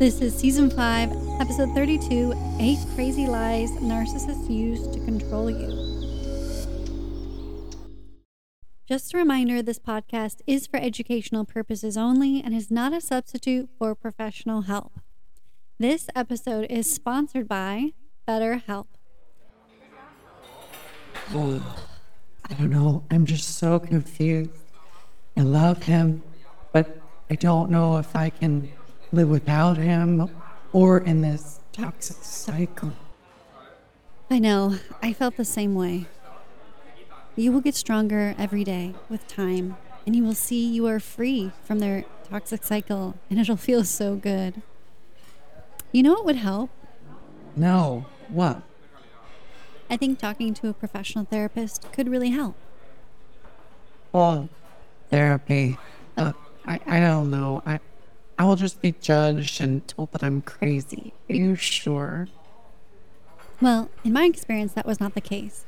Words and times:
This 0.00 0.22
is 0.22 0.34
season 0.34 0.70
5, 0.70 1.12
episode 1.42 1.74
32 1.74 2.32
Eight 2.58 2.78
Crazy 2.94 3.26
Lies 3.26 3.70
Narcissists 3.72 4.48
Use 4.48 4.86
to 4.88 4.98
Control 5.00 5.50
You. 5.50 5.68
Just 8.88 9.12
a 9.12 9.18
reminder 9.18 9.60
this 9.60 9.78
podcast 9.78 10.36
is 10.46 10.66
for 10.66 10.78
educational 10.78 11.44
purposes 11.44 11.98
only 11.98 12.42
and 12.42 12.54
is 12.54 12.70
not 12.70 12.94
a 12.94 13.00
substitute 13.02 13.68
for 13.78 13.94
professional 13.94 14.62
help. 14.62 15.00
This 15.78 16.08
episode 16.16 16.64
is 16.70 16.90
sponsored 16.90 17.46
by 17.46 17.92
BetterHelp. 18.26 18.86
Oh, 21.34 21.76
I 22.48 22.54
don't 22.54 22.70
know. 22.70 23.04
I'm 23.10 23.26
just 23.26 23.58
so 23.58 23.78
confused. 23.78 24.50
I 25.36 25.42
love 25.42 25.82
him, 25.82 26.22
but 26.72 27.02
I 27.28 27.34
don't 27.34 27.70
know 27.70 27.98
if 27.98 28.16
I 28.16 28.30
can 28.30 28.72
live 29.12 29.28
without 29.28 29.76
him 29.76 30.30
or 30.72 30.98
in 30.98 31.20
this 31.20 31.60
toxic 31.72 32.18
cycle. 32.22 32.92
I 34.30 34.38
know. 34.38 34.76
I 35.02 35.12
felt 35.12 35.36
the 35.36 35.44
same 35.44 35.74
way. 35.74 36.06
You 37.36 37.52
will 37.52 37.60
get 37.60 37.74
stronger 37.74 38.34
every 38.38 38.64
day 38.64 38.94
with 39.08 39.26
time, 39.26 39.76
and 40.06 40.14
you 40.14 40.22
will 40.22 40.34
see 40.34 40.64
you 40.64 40.86
are 40.86 41.00
free 41.00 41.52
from 41.64 41.78
their 41.78 42.04
toxic 42.28 42.62
cycle, 42.62 43.16
and 43.28 43.38
it'll 43.38 43.56
feel 43.56 43.84
so 43.84 44.14
good. 44.14 44.62
You 45.92 46.02
know 46.02 46.12
what 46.12 46.24
would 46.26 46.36
help? 46.36 46.70
No. 47.56 48.06
What? 48.28 48.62
I 49.88 49.96
think 49.96 50.20
talking 50.20 50.54
to 50.54 50.68
a 50.68 50.72
professional 50.72 51.24
therapist 51.24 51.90
could 51.92 52.08
really 52.08 52.30
help. 52.30 52.54
Well, 54.12 54.48
therapy. 55.10 55.78
Uh, 56.16 56.32
I, 56.64 56.78
I 56.86 57.00
don't 57.00 57.30
know. 57.30 57.62
I, 57.66 57.80
I 58.40 58.44
will 58.44 58.56
just 58.56 58.80
be 58.80 58.94
judged 59.02 59.60
and 59.60 59.86
told 59.86 60.12
that 60.12 60.24
I'm 60.24 60.40
crazy. 60.40 61.12
Are 61.28 61.34
you 61.34 61.56
sure? 61.56 62.26
Well, 63.60 63.90
in 64.02 64.14
my 64.14 64.24
experience, 64.24 64.72
that 64.72 64.86
was 64.86 64.98
not 64.98 65.12
the 65.12 65.20
case. 65.20 65.66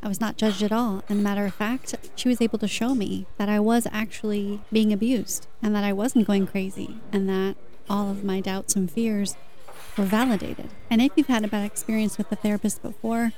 I 0.00 0.06
was 0.06 0.20
not 0.20 0.36
judged 0.36 0.62
at 0.62 0.70
all. 0.70 1.02
And 1.08 1.24
matter 1.24 1.44
of 1.44 1.54
fact, 1.54 1.96
she 2.14 2.28
was 2.28 2.40
able 2.40 2.60
to 2.60 2.68
show 2.68 2.94
me 2.94 3.26
that 3.36 3.48
I 3.48 3.58
was 3.58 3.88
actually 3.90 4.60
being 4.70 4.92
abused 4.92 5.48
and 5.60 5.74
that 5.74 5.82
I 5.82 5.92
wasn't 5.92 6.28
going 6.28 6.46
crazy 6.46 6.98
and 7.12 7.28
that 7.28 7.56
all 7.90 8.12
of 8.12 8.22
my 8.22 8.40
doubts 8.40 8.76
and 8.76 8.88
fears 8.88 9.34
were 9.98 10.04
validated. 10.04 10.68
And 10.88 11.02
if 11.02 11.10
you've 11.16 11.26
had 11.26 11.44
a 11.44 11.48
bad 11.48 11.64
experience 11.66 12.16
with 12.16 12.30
a 12.30 12.36
therapist 12.36 12.80
before, 12.80 13.32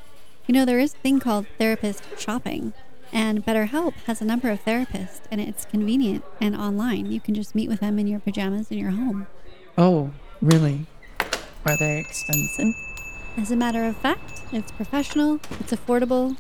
you 0.47 0.53
know, 0.53 0.67
there 0.67 0.81
is 0.81 0.93
a 0.93 0.99
thing 0.99 1.19
called 1.19 1.47
therapist 1.57 2.03
shopping. 2.19 2.75
And 3.13 3.45
BetterHelp 3.45 3.95
has 4.07 4.21
a 4.21 4.25
number 4.25 4.51
of 4.51 4.65
therapists, 4.65 5.21
and 5.31 5.41
it's 5.41 5.65
convenient 5.65 6.25
and 6.41 6.57
online. 6.57 7.11
You 7.11 7.21
can 7.21 7.35
just 7.35 7.55
meet 7.55 7.69
with 7.69 7.81
them 7.81 7.99
in 7.99 8.07
your 8.07 8.21
pajamas 8.21 8.71
in 8.71 8.79
your 8.79 8.91
home. 8.91 9.27
Oh, 9.79 10.13
really? 10.41 10.87
Are 11.65 11.77
they 11.79 11.99
expensive? 11.99 12.75
As 13.37 13.51
a 13.51 13.57
matter 13.57 13.85
of 13.85 13.97
fact, 13.97 14.43
it's 14.53 14.73
professional, 14.73 15.41
it's 15.61 15.73
affordable, 15.73 16.37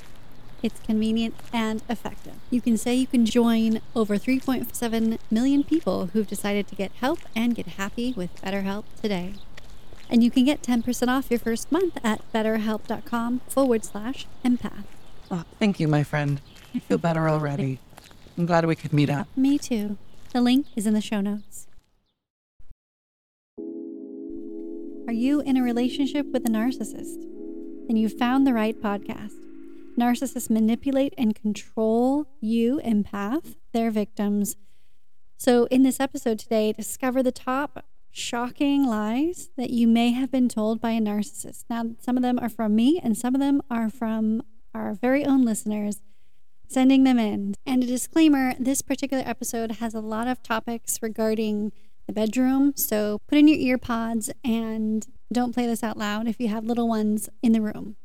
it's 0.62 0.80
convenient, 0.80 1.34
and 1.52 1.82
effective. 1.88 2.34
You 2.50 2.60
can 2.60 2.76
say 2.76 2.94
you 2.94 3.06
can 3.06 3.26
join 3.26 3.80
over 3.94 4.16
3.7 4.16 5.18
million 5.30 5.64
people 5.64 6.06
who've 6.06 6.26
decided 6.26 6.68
to 6.68 6.74
get 6.74 6.92
help 6.92 7.18
and 7.34 7.54
get 7.54 7.66
happy 7.66 8.14
with 8.16 8.34
BetterHelp 8.42 8.84
today. 9.02 9.34
And 10.08 10.22
you 10.22 10.30
can 10.30 10.44
get 10.44 10.62
10% 10.62 11.08
off 11.08 11.30
your 11.30 11.40
first 11.40 11.70
month 11.70 11.98
at 12.02 12.20
betterhelp.com 12.32 13.40
forward 13.48 13.84
slash 13.84 14.26
empath. 14.44 14.84
Oh, 15.30 15.44
thank 15.58 15.80
you, 15.80 15.88
my 15.88 16.02
friend. 16.02 16.40
I 16.76 16.78
feel 16.78 16.98
better 16.98 17.26
already. 17.26 17.78
I'm 18.36 18.44
glad 18.44 18.66
we 18.66 18.76
could 18.76 18.92
meet 18.92 19.08
up. 19.08 19.28
Me 19.34 19.56
too. 19.56 19.96
The 20.34 20.42
link 20.42 20.66
is 20.76 20.86
in 20.86 20.92
the 20.92 21.00
show 21.00 21.22
notes. 21.22 21.66
Are 25.06 25.14
you 25.14 25.40
in 25.40 25.56
a 25.56 25.62
relationship 25.62 26.26
with 26.34 26.44
a 26.44 26.50
narcissist? 26.50 27.22
Then 27.86 27.96
you've 27.96 28.18
found 28.18 28.46
the 28.46 28.52
right 28.52 28.78
podcast. 28.78 29.32
Narcissists 29.98 30.50
manipulate 30.50 31.14
and 31.16 31.34
control 31.34 32.26
you, 32.42 32.78
empath, 32.84 33.56
their 33.72 33.90
victims. 33.90 34.56
So, 35.38 35.64
in 35.70 35.82
this 35.82 35.98
episode 35.98 36.38
today, 36.38 36.74
discover 36.74 37.22
the 37.22 37.32
top 37.32 37.86
shocking 38.10 38.86
lies 38.86 39.48
that 39.56 39.70
you 39.70 39.88
may 39.88 40.10
have 40.10 40.30
been 40.30 40.50
told 40.50 40.82
by 40.82 40.90
a 40.90 41.00
narcissist. 41.00 41.64
Now, 41.70 41.92
some 42.02 42.18
of 42.18 42.22
them 42.22 42.38
are 42.38 42.50
from 42.50 42.76
me, 42.76 43.00
and 43.02 43.16
some 43.16 43.34
of 43.34 43.40
them 43.40 43.62
are 43.70 43.88
from 43.88 44.42
our 44.74 44.92
very 44.92 45.24
own 45.24 45.42
listeners 45.42 46.02
sending 46.68 47.04
them 47.04 47.18
in. 47.18 47.54
And 47.64 47.82
a 47.82 47.86
disclaimer 47.86 48.54
this 48.58 48.82
particular 48.82 49.22
episode 49.26 49.72
has 49.72 49.94
a 49.94 50.00
lot 50.00 50.28
of 50.28 50.42
topics 50.42 50.98
regarding 51.02 51.72
the 52.06 52.12
bedroom. 52.12 52.72
So 52.76 53.20
put 53.26 53.38
in 53.38 53.48
your 53.48 53.58
ear 53.58 53.78
pods 53.78 54.30
and 54.44 55.06
don't 55.32 55.52
play 55.52 55.66
this 55.66 55.82
out 55.82 55.96
loud 55.96 56.28
if 56.28 56.38
you 56.40 56.48
have 56.48 56.64
little 56.64 56.88
ones 56.88 57.28
in 57.42 57.52
the 57.52 57.60
room. 57.60 57.96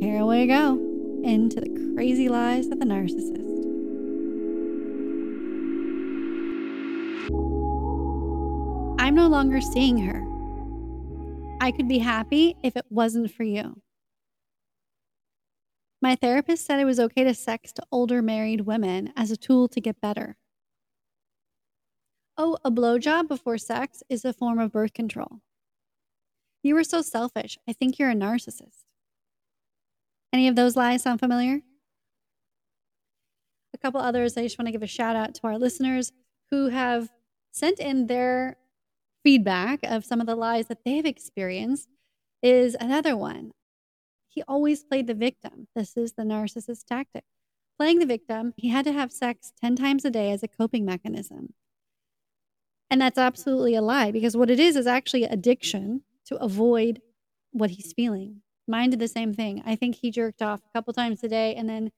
Here 0.00 0.24
we 0.24 0.46
go 0.46 0.78
into 1.24 1.60
the 1.60 1.92
crazy 1.94 2.28
lies 2.28 2.66
of 2.66 2.78
the 2.78 2.86
narcissist. 2.86 3.60
I'm 8.98 9.14
no 9.14 9.28
longer 9.28 9.60
seeing 9.60 9.98
her. 9.98 10.26
I 11.60 11.72
could 11.72 11.88
be 11.88 11.98
happy 11.98 12.56
if 12.62 12.76
it 12.76 12.86
wasn't 12.90 13.32
for 13.32 13.44
you. 13.44 13.82
My 16.02 16.14
therapist 16.14 16.64
said 16.64 16.80
it 16.80 16.86
was 16.86 16.98
okay 16.98 17.24
to 17.24 17.30
sext 17.30 17.78
older 17.92 18.22
married 18.22 18.62
women 18.62 19.12
as 19.16 19.30
a 19.30 19.36
tool 19.36 19.68
to 19.68 19.80
get 19.80 20.00
better. 20.00 20.36
Oh, 22.38 22.56
a 22.64 22.70
blowjob 22.70 23.28
before 23.28 23.58
sex 23.58 24.02
is 24.08 24.24
a 24.24 24.32
form 24.32 24.58
of 24.58 24.72
birth 24.72 24.94
control. 24.94 25.40
You 26.62 26.74
were 26.74 26.84
so 26.84 27.02
selfish. 27.02 27.58
I 27.68 27.74
think 27.74 27.98
you're 27.98 28.10
a 28.10 28.14
narcissist. 28.14 28.84
Any 30.32 30.48
of 30.48 30.56
those 30.56 30.76
lies 30.76 31.02
sound 31.02 31.20
familiar? 31.20 31.60
A 33.74 33.78
couple 33.78 34.00
others, 34.00 34.36
I 34.36 34.42
just 34.42 34.58
want 34.58 34.68
to 34.68 34.72
give 34.72 34.82
a 34.82 34.86
shout 34.86 35.16
out 35.16 35.34
to 35.34 35.40
our 35.44 35.58
listeners 35.58 36.12
who 36.50 36.68
have 36.68 37.10
sent 37.50 37.78
in 37.78 38.06
their 38.06 38.56
feedback 39.22 39.80
of 39.82 40.04
some 40.04 40.20
of 40.20 40.26
the 40.26 40.34
lies 40.34 40.66
that 40.68 40.84
they've 40.84 41.04
experienced. 41.04 41.88
Is 42.42 42.74
another 42.80 43.18
one 43.18 43.52
he 44.30 44.42
always 44.48 44.84
played 44.84 45.06
the 45.06 45.14
victim. 45.14 45.66
This 45.74 45.96
is 45.96 46.12
the 46.12 46.22
narcissist 46.22 46.84
tactic. 46.86 47.24
Playing 47.78 47.98
the 47.98 48.06
victim, 48.06 48.54
he 48.56 48.68
had 48.68 48.84
to 48.84 48.92
have 48.92 49.12
sex 49.12 49.52
10 49.60 49.76
times 49.76 50.04
a 50.04 50.10
day 50.10 50.30
as 50.30 50.42
a 50.42 50.48
coping 50.48 50.84
mechanism. 50.84 51.54
And 52.90 53.00
that's 53.00 53.18
absolutely 53.18 53.74
a 53.74 53.82
lie 53.82 54.10
because 54.10 54.36
what 54.36 54.50
it 54.50 54.60
is 54.60 54.76
is 54.76 54.86
actually 54.86 55.24
addiction 55.24 56.02
to 56.26 56.36
avoid 56.36 57.00
what 57.52 57.70
he's 57.70 57.92
feeling. 57.92 58.42
Mine 58.68 58.90
did 58.90 59.00
the 59.00 59.08
same 59.08 59.34
thing. 59.34 59.62
I 59.66 59.76
think 59.76 59.96
he 59.96 60.10
jerked 60.10 60.42
off 60.42 60.60
a 60.60 60.78
couple 60.78 60.92
times 60.92 61.24
a 61.24 61.28
day 61.28 61.54
and 61.54 61.68
then 61.68 61.90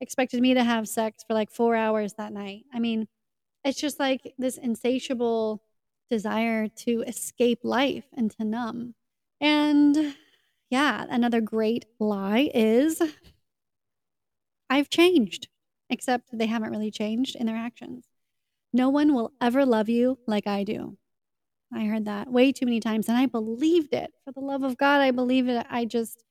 expected 0.00 0.40
me 0.40 0.54
to 0.54 0.64
have 0.64 0.88
sex 0.88 1.24
for 1.26 1.34
like 1.34 1.50
four 1.50 1.74
hours 1.74 2.14
that 2.14 2.32
night. 2.32 2.64
I 2.72 2.78
mean, 2.78 3.08
it's 3.64 3.80
just 3.80 3.98
like 3.98 4.34
this 4.38 4.58
insatiable 4.58 5.62
desire 6.10 6.68
to 6.68 7.02
escape 7.06 7.60
life 7.62 8.04
and 8.16 8.30
to 8.32 8.44
numb. 8.44 8.94
And 9.40 10.14
yeah, 10.70 11.06
another 11.08 11.40
great 11.40 11.86
lie 11.98 12.50
is 12.54 13.00
I've 14.70 14.90
changed, 14.90 15.48
except 15.88 16.28
they 16.32 16.46
haven't 16.46 16.70
really 16.70 16.90
changed 16.90 17.36
in 17.36 17.46
their 17.46 17.56
actions. 17.56 18.04
No 18.72 18.90
one 18.90 19.14
will 19.14 19.32
ever 19.40 19.64
love 19.64 19.88
you 19.88 20.18
like 20.26 20.46
I 20.46 20.62
do. 20.64 20.98
I 21.72 21.84
heard 21.84 22.04
that 22.04 22.30
way 22.30 22.52
too 22.52 22.66
many 22.66 22.80
times 22.80 23.08
and 23.08 23.16
I 23.16 23.26
believed 23.26 23.94
it. 23.94 24.12
For 24.24 24.32
the 24.32 24.40
love 24.40 24.62
of 24.62 24.76
God, 24.76 25.00
I 25.00 25.10
believe 25.10 25.48
it. 25.48 25.66
I 25.70 25.84
just, 25.84 26.24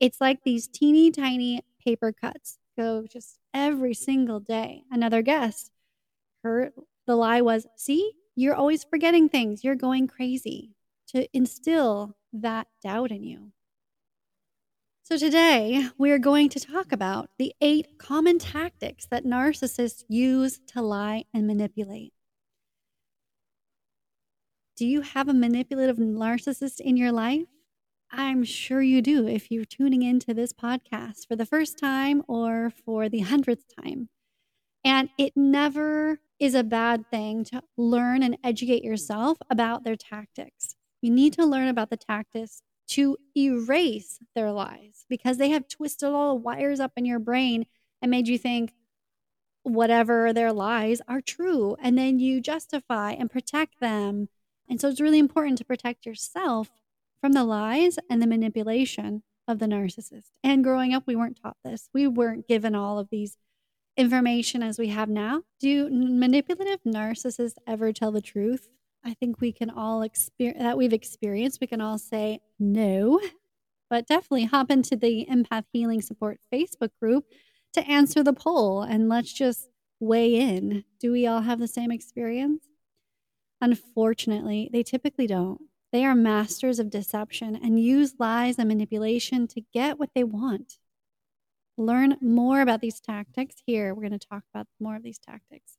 it's 0.00 0.20
like 0.20 0.42
these 0.42 0.66
teeny 0.66 1.10
tiny 1.10 1.60
paper 1.82 2.12
cuts 2.12 2.58
go 2.76 3.06
just 3.06 3.38
every 3.52 3.94
single 3.94 4.40
day. 4.40 4.84
Another 4.90 5.22
guest, 5.22 5.70
her, 6.42 6.72
the 7.06 7.16
lie 7.16 7.40
was, 7.40 7.66
see, 7.76 8.12
you're 8.34 8.54
always 8.54 8.84
forgetting 8.84 9.28
things. 9.28 9.62
You're 9.62 9.74
going 9.74 10.06
crazy 10.06 10.70
to 11.08 11.28
instill 11.36 12.16
that 12.32 12.66
doubt 12.82 13.10
in 13.10 13.22
you. 13.24 13.52
So, 15.06 15.18
today 15.18 15.90
we 15.98 16.10
are 16.12 16.18
going 16.18 16.48
to 16.48 16.58
talk 16.58 16.90
about 16.90 17.28
the 17.38 17.52
eight 17.60 17.98
common 17.98 18.38
tactics 18.38 19.06
that 19.10 19.26
narcissists 19.26 20.02
use 20.08 20.60
to 20.68 20.80
lie 20.80 21.24
and 21.34 21.46
manipulate. 21.46 22.14
Do 24.76 24.86
you 24.86 25.02
have 25.02 25.28
a 25.28 25.34
manipulative 25.34 25.98
narcissist 25.98 26.80
in 26.80 26.96
your 26.96 27.12
life? 27.12 27.44
I'm 28.10 28.44
sure 28.44 28.80
you 28.80 29.02
do 29.02 29.28
if 29.28 29.50
you're 29.50 29.66
tuning 29.66 30.00
into 30.00 30.32
this 30.32 30.54
podcast 30.54 31.28
for 31.28 31.36
the 31.36 31.44
first 31.44 31.78
time 31.78 32.22
or 32.26 32.70
for 32.70 33.10
the 33.10 33.20
hundredth 33.20 33.66
time. 33.82 34.08
And 34.84 35.10
it 35.18 35.34
never 35.36 36.18
is 36.40 36.54
a 36.54 36.64
bad 36.64 37.10
thing 37.10 37.44
to 37.44 37.62
learn 37.76 38.22
and 38.22 38.38
educate 38.42 38.82
yourself 38.82 39.36
about 39.50 39.84
their 39.84 39.96
tactics. 39.96 40.76
You 41.02 41.10
need 41.10 41.34
to 41.34 41.44
learn 41.44 41.68
about 41.68 41.90
the 41.90 41.98
tactics 41.98 42.62
to 42.86 43.16
erase 43.36 44.18
their 44.34 44.52
lies 44.52 45.04
because 45.08 45.38
they 45.38 45.50
have 45.50 45.68
twisted 45.68 46.08
all 46.08 46.34
the 46.34 46.40
wires 46.40 46.80
up 46.80 46.92
in 46.96 47.04
your 47.04 47.18
brain 47.18 47.66
and 48.02 48.10
made 48.10 48.28
you 48.28 48.38
think 48.38 48.74
whatever 49.62 50.32
their 50.32 50.52
lies 50.52 51.00
are 51.08 51.20
true. 51.20 51.76
And 51.80 51.96
then 51.96 52.18
you 52.18 52.40
justify 52.40 53.12
and 53.12 53.30
protect 53.30 53.80
them. 53.80 54.28
And 54.68 54.80
so 54.80 54.88
it's 54.88 55.00
really 55.00 55.18
important 55.18 55.58
to 55.58 55.64
protect 55.64 56.06
yourself 56.06 56.70
from 57.20 57.32
the 57.32 57.44
lies 57.44 57.98
and 58.10 58.20
the 58.20 58.26
manipulation 58.26 59.22
of 59.48 59.58
the 59.58 59.66
narcissist. 59.66 60.30
And 60.42 60.62
growing 60.64 60.92
up, 60.92 61.04
we 61.06 61.16
weren't 61.16 61.40
taught 61.42 61.56
this. 61.64 61.88
We 61.92 62.06
weren't 62.06 62.46
given 62.46 62.74
all 62.74 62.98
of 62.98 63.08
these 63.10 63.36
information 63.96 64.62
as 64.62 64.78
we 64.78 64.88
have 64.88 65.08
now. 65.08 65.42
Do 65.60 65.88
manipulative 65.90 66.80
narcissists 66.84 67.56
ever 67.66 67.92
tell 67.92 68.12
the 68.12 68.20
truth? 68.20 68.68
I 69.04 69.14
think 69.14 69.40
we 69.40 69.52
can 69.52 69.70
all 69.70 70.02
experience 70.02 70.62
that 70.62 70.78
we've 70.78 70.92
experienced. 70.92 71.60
We 71.60 71.66
can 71.66 71.80
all 71.80 71.98
say 71.98 72.40
no, 72.58 73.20
but 73.90 74.06
definitely 74.06 74.44
hop 74.44 74.70
into 74.70 74.96
the 74.96 75.26
Empath 75.30 75.64
Healing 75.72 76.00
Support 76.00 76.40
Facebook 76.52 76.90
group 77.00 77.26
to 77.74 77.86
answer 77.86 78.22
the 78.22 78.32
poll 78.32 78.82
and 78.82 79.08
let's 79.08 79.32
just 79.32 79.68
weigh 80.00 80.34
in. 80.36 80.84
Do 81.00 81.12
we 81.12 81.26
all 81.26 81.42
have 81.42 81.58
the 81.58 81.68
same 81.68 81.90
experience? 81.90 82.66
Unfortunately, 83.60 84.70
they 84.72 84.82
typically 84.82 85.26
don't. 85.26 85.60
They 85.92 86.04
are 86.04 86.14
masters 86.14 86.78
of 86.78 86.90
deception 86.90 87.54
and 87.54 87.78
use 87.78 88.14
lies 88.18 88.58
and 88.58 88.68
manipulation 88.68 89.46
to 89.48 89.62
get 89.72 89.98
what 89.98 90.10
they 90.14 90.24
want. 90.24 90.78
Learn 91.76 92.16
more 92.20 92.60
about 92.60 92.80
these 92.80 93.00
tactics 93.00 93.56
here. 93.66 93.94
We're 93.94 94.08
going 94.08 94.18
to 94.18 94.26
talk 94.26 94.44
about 94.52 94.66
more 94.80 94.96
of 94.96 95.02
these 95.02 95.18
tactics. 95.18 95.76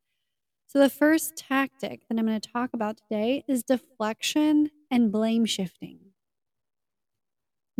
So, 0.75 0.81
the 0.81 0.89
first 0.89 1.38
tactic 1.38 2.01
that 2.10 2.19
I'm 2.19 2.25
going 2.25 2.38
to 2.38 2.51
talk 2.51 2.72
about 2.74 2.98
today 2.98 3.45
is 3.48 3.63
deflection 3.63 4.72
and 4.92 5.10
blame 5.10 5.45
shifting. 5.45 6.00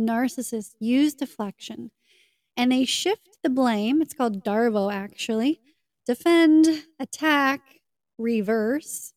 Narcissists 0.00 0.76
use 0.80 1.12
deflection 1.12 1.90
and 2.56 2.72
they 2.72 2.86
shift 2.86 3.36
the 3.42 3.50
blame. 3.50 4.00
It's 4.00 4.14
called 4.14 4.42
DARVO, 4.42 4.90
actually 4.90 5.60
defend, 6.06 6.84
attack, 6.98 7.60
reverse, 8.16 9.12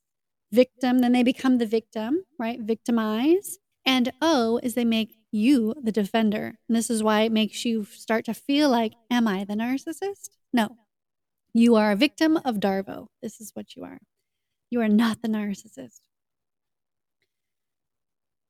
victim. 0.52 1.00
Then 1.00 1.14
they 1.14 1.24
become 1.24 1.58
the 1.58 1.66
victim, 1.66 2.26
right? 2.38 2.60
Victimize. 2.60 3.60
And 3.86 4.12
O 4.22 4.60
is 4.62 4.74
they 4.74 4.84
make 4.84 5.16
you 5.32 5.74
the 5.82 5.94
defender. 5.94 6.56
And 6.68 6.76
this 6.76 6.90
is 6.90 7.02
why 7.02 7.22
it 7.22 7.32
makes 7.32 7.64
you 7.64 7.86
start 7.86 8.26
to 8.26 8.34
feel 8.34 8.70
like, 8.70 8.92
Am 9.10 9.26
I 9.26 9.46
the 9.46 9.54
narcissist? 9.54 10.32
No. 10.52 10.76
You 11.54 11.76
are 11.76 11.92
a 11.92 11.96
victim 11.96 12.38
of 12.46 12.58
Darvo. 12.58 13.08
This 13.22 13.42
is 13.42 13.52
what 13.56 13.76
you 13.76 13.84
are. 13.84 14.00
You 14.70 14.82
are 14.82 14.88
not 14.88 15.22
the 15.22 15.28
narcissist. 15.28 16.02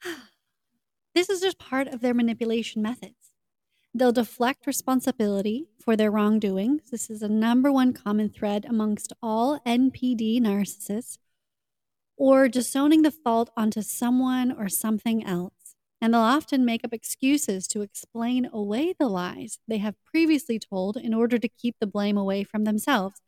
This 1.15 1.29
is 1.29 1.41
just 1.41 1.57
part 1.57 1.87
of 1.87 2.01
their 2.01 2.13
manipulation 2.13 2.81
methods. 2.81 3.31
They'll 3.93 4.11
deflect 4.11 4.67
responsibility 4.67 5.67
for 5.83 5.97
their 5.97 6.11
wrongdoings. 6.11 6.91
This 6.91 7.09
is 7.09 7.21
a 7.21 7.27
number 7.27 7.71
one 7.71 7.93
common 7.93 8.29
thread 8.29 8.63
amongst 8.63 9.11
all 9.21 9.59
NPD 9.65 10.39
narcissists, 10.39 11.17
or 12.15 12.47
disowning 12.47 13.01
the 13.01 13.11
fault 13.11 13.49
onto 13.57 13.81
someone 13.81 14.51
or 14.51 14.69
something 14.69 15.25
else. 15.25 15.58
And 16.01 16.13
they'll 16.13 16.21
often 16.21 16.63
make 16.63 16.85
up 16.85 16.93
excuses 16.93 17.67
to 17.69 17.81
explain 17.81 18.49
away 18.51 18.93
the 18.97 19.07
lies 19.07 19.59
they 19.67 19.79
have 19.79 19.95
previously 20.05 20.59
told 20.59 20.97
in 20.97 21.13
order 21.13 21.37
to 21.37 21.47
keep 21.47 21.75
the 21.79 21.87
blame 21.87 22.17
away 22.17 22.43
from 22.43 22.63
themselves. 22.63 23.21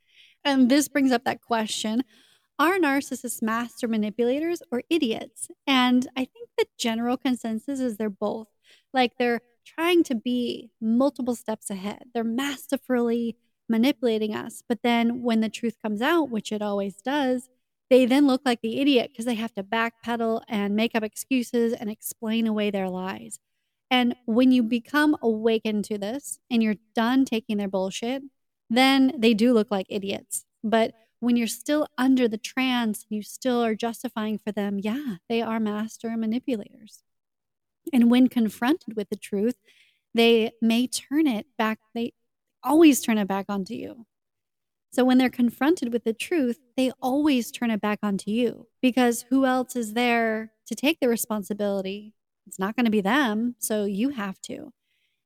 And 0.43 0.69
this 0.69 0.87
brings 0.87 1.11
up 1.11 1.23
that 1.25 1.41
question 1.41 2.03
are 2.59 2.77
narcissists 2.77 3.41
master 3.41 3.87
manipulators 3.87 4.61
or 4.71 4.83
idiots? 4.87 5.49
And 5.65 6.07
I 6.15 6.25
think 6.25 6.49
the 6.57 6.67
general 6.77 7.17
consensus 7.17 7.79
is 7.79 7.97
they're 7.97 8.09
both. 8.09 8.49
Like 8.93 9.13
they're 9.17 9.41
trying 9.65 10.03
to 10.03 10.15
be 10.15 10.69
multiple 10.79 11.35
steps 11.35 11.71
ahead. 11.71 12.03
They're 12.13 12.23
masterfully 12.23 13.35
manipulating 13.67 14.35
us. 14.35 14.61
But 14.67 14.83
then 14.83 15.23
when 15.23 15.41
the 15.41 15.49
truth 15.49 15.77
comes 15.81 16.03
out, 16.03 16.29
which 16.29 16.51
it 16.51 16.61
always 16.61 16.97
does, 16.97 17.49
they 17.91 18.05
then 18.05 18.25
look 18.25 18.41
like 18.45 18.61
the 18.61 18.79
idiot 18.79 19.11
because 19.11 19.25
they 19.25 19.35
have 19.35 19.53
to 19.53 19.63
backpedal 19.63 20.43
and 20.47 20.77
make 20.77 20.95
up 20.95 21.03
excuses 21.03 21.73
and 21.73 21.89
explain 21.89 22.47
away 22.47 22.71
their 22.71 22.89
lies. 22.89 23.37
And 23.91 24.15
when 24.25 24.53
you 24.53 24.63
become 24.63 25.17
awakened 25.21 25.83
to 25.85 25.97
this 25.97 26.39
and 26.49 26.63
you're 26.63 26.77
done 26.95 27.25
taking 27.25 27.57
their 27.57 27.67
bullshit, 27.67 28.23
then 28.69 29.11
they 29.17 29.33
do 29.33 29.53
look 29.53 29.69
like 29.69 29.87
idiots. 29.89 30.45
But 30.63 30.93
when 31.19 31.35
you're 31.35 31.47
still 31.47 31.85
under 31.97 32.29
the 32.29 32.37
trance, 32.37 33.05
you 33.09 33.21
still 33.23 33.61
are 33.61 33.75
justifying 33.75 34.39
for 34.39 34.53
them, 34.53 34.79
yeah, 34.79 35.15
they 35.27 35.41
are 35.41 35.59
master 35.59 36.15
manipulators. 36.15 37.03
And 37.91 38.09
when 38.09 38.29
confronted 38.29 38.95
with 38.95 39.09
the 39.09 39.17
truth, 39.17 39.57
they 40.15 40.53
may 40.61 40.87
turn 40.87 41.27
it 41.27 41.45
back, 41.57 41.79
they 41.93 42.13
always 42.63 43.01
turn 43.01 43.17
it 43.17 43.27
back 43.27 43.47
onto 43.49 43.73
you. 43.73 44.05
So 44.91 45.05
when 45.05 45.17
they're 45.17 45.29
confronted 45.29 45.93
with 45.93 46.03
the 46.03 46.13
truth, 46.13 46.59
they 46.75 46.91
always 47.01 47.49
turn 47.49 47.71
it 47.71 47.79
back 47.79 47.99
onto 48.03 48.29
you 48.29 48.67
because 48.81 49.25
who 49.29 49.45
else 49.45 49.75
is 49.75 49.93
there 49.93 50.51
to 50.67 50.75
take 50.75 50.99
the 50.99 51.07
responsibility? 51.07 52.13
It's 52.45 52.59
not 52.59 52.75
going 52.75 52.85
to 52.85 52.91
be 52.91 53.01
them. 53.01 53.55
So 53.59 53.85
you 53.85 54.09
have 54.09 54.41
to. 54.41 54.73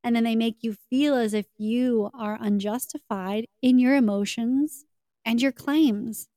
And 0.04 0.16
then 0.16 0.24
they 0.24 0.36
make 0.36 0.58
you 0.62 0.76
feel 0.90 1.16
as 1.16 1.34
if 1.34 1.48
you 1.58 2.12
are 2.14 2.38
unjustified 2.40 3.48
in 3.64 3.80
your 3.80 3.96
emotions 3.96 4.86
and 5.26 5.42
your 5.42 5.52
claims. 5.52 6.28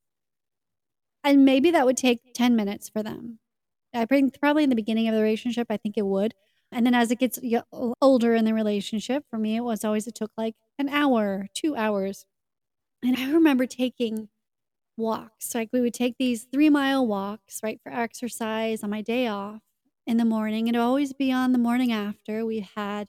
And 1.23 1.45
maybe 1.45 1.69
that 1.69 1.85
would 1.85 1.97
take 1.97 2.33
10 2.33 2.55
minutes 2.55 2.89
for 2.89 3.03
them. 3.03 3.37
I 3.93 4.05
think 4.05 4.39
probably 4.39 4.63
in 4.63 4.71
the 4.71 4.75
beginning 4.75 5.07
of 5.07 5.13
the 5.13 5.21
relationship, 5.21 5.67
I 5.69 5.77
think 5.77 5.97
it 5.97 6.05
would. 6.05 6.33
And 6.71 6.83
then 6.83 6.95
as 6.95 7.11
it 7.11 7.19
gets 7.19 7.39
older 8.01 8.33
in 8.33 8.45
the 8.45 8.53
relationship, 8.55 9.25
for 9.29 9.37
me, 9.37 9.55
it 9.55 9.63
was 9.63 9.85
always, 9.85 10.07
it 10.07 10.15
took 10.15 10.31
like 10.35 10.55
an 10.79 10.89
hour, 10.89 11.47
two 11.53 11.75
hours 11.75 12.25
and 13.03 13.17
I 13.17 13.31
remember 13.31 13.65
taking 13.65 14.29
walks. 14.97 15.55
Like 15.55 15.69
we 15.71 15.81
would 15.81 15.93
take 15.93 16.17
these 16.17 16.45
three 16.51 16.69
mile 16.69 17.05
walks, 17.07 17.61
right, 17.63 17.79
for 17.81 17.91
exercise 17.91 18.83
on 18.83 18.89
my 18.89 19.01
day 19.01 19.27
off 19.27 19.61
in 20.05 20.17
the 20.17 20.25
morning. 20.25 20.67
It'd 20.67 20.79
always 20.79 21.13
be 21.13 21.31
on 21.31 21.51
the 21.51 21.57
morning 21.57 21.91
after. 21.91 22.45
We 22.45 22.67
had 22.75 23.07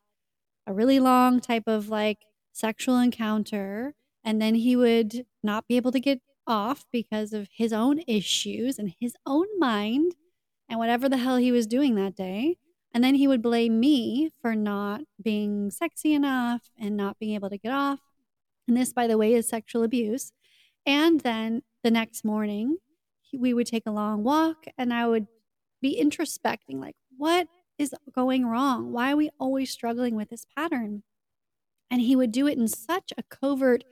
a 0.66 0.73
really 0.73 1.00
long 1.00 1.40
type 1.40 1.64
of 1.66 1.88
like 1.88 2.18
sexual 2.52 2.99
encounter. 2.99 3.94
And 4.25 4.40
then 4.40 4.54
he 4.54 4.76
would 4.76 5.26
not 5.42 5.66
be 5.66 5.76
able 5.76 5.92
to 5.92 6.00
get 6.00 6.20
off 6.47 6.85
because 6.92 7.32
of 7.32 7.49
his 7.52 7.73
own 7.73 8.00
issues 8.06 8.78
and 8.78 8.94
his 9.00 9.14
own 9.26 9.47
mind 9.59 10.14
and 10.68 10.78
whatever 10.78 11.09
the 11.09 11.16
hell 11.16 11.37
he 11.37 11.52
was 11.52 11.66
doing 11.66 11.94
that 11.97 12.14
day. 12.16 12.59
And 12.92 13.04
then 13.04 13.14
he 13.14 13.28
would 13.28 13.42
blame 13.42 13.78
me 13.80 14.30
for 14.40 14.54
not 14.54 15.02
being 15.23 15.70
sexy 15.70 16.12
enough 16.12 16.70
and 16.78 16.97
not 16.97 17.18
being 17.18 17.35
able 17.35 17.50
to 17.50 17.59
get 17.59 17.73
off. 17.73 18.00
And 18.70 18.76
this, 18.76 18.92
by 18.92 19.08
the 19.08 19.18
way, 19.18 19.34
is 19.34 19.48
sexual 19.48 19.82
abuse. 19.82 20.30
And 20.86 21.22
then 21.22 21.62
the 21.82 21.90
next 21.90 22.24
morning, 22.24 22.76
we 23.36 23.52
would 23.52 23.66
take 23.66 23.82
a 23.84 23.90
long 23.90 24.22
walk 24.22 24.64
and 24.78 24.94
I 24.94 25.08
would 25.08 25.26
be 25.82 26.00
introspecting 26.00 26.80
like, 26.80 26.94
what 27.16 27.48
is 27.78 27.92
going 28.14 28.46
wrong? 28.46 28.92
Why 28.92 29.10
are 29.10 29.16
we 29.16 29.30
always 29.40 29.72
struggling 29.72 30.14
with 30.14 30.30
this 30.30 30.46
pattern? 30.56 31.02
And 31.90 32.00
he 32.00 32.14
would 32.14 32.30
do 32.30 32.46
it 32.46 32.58
in 32.58 32.68
such 32.68 33.12
a 33.18 33.24
covert, 33.24 33.82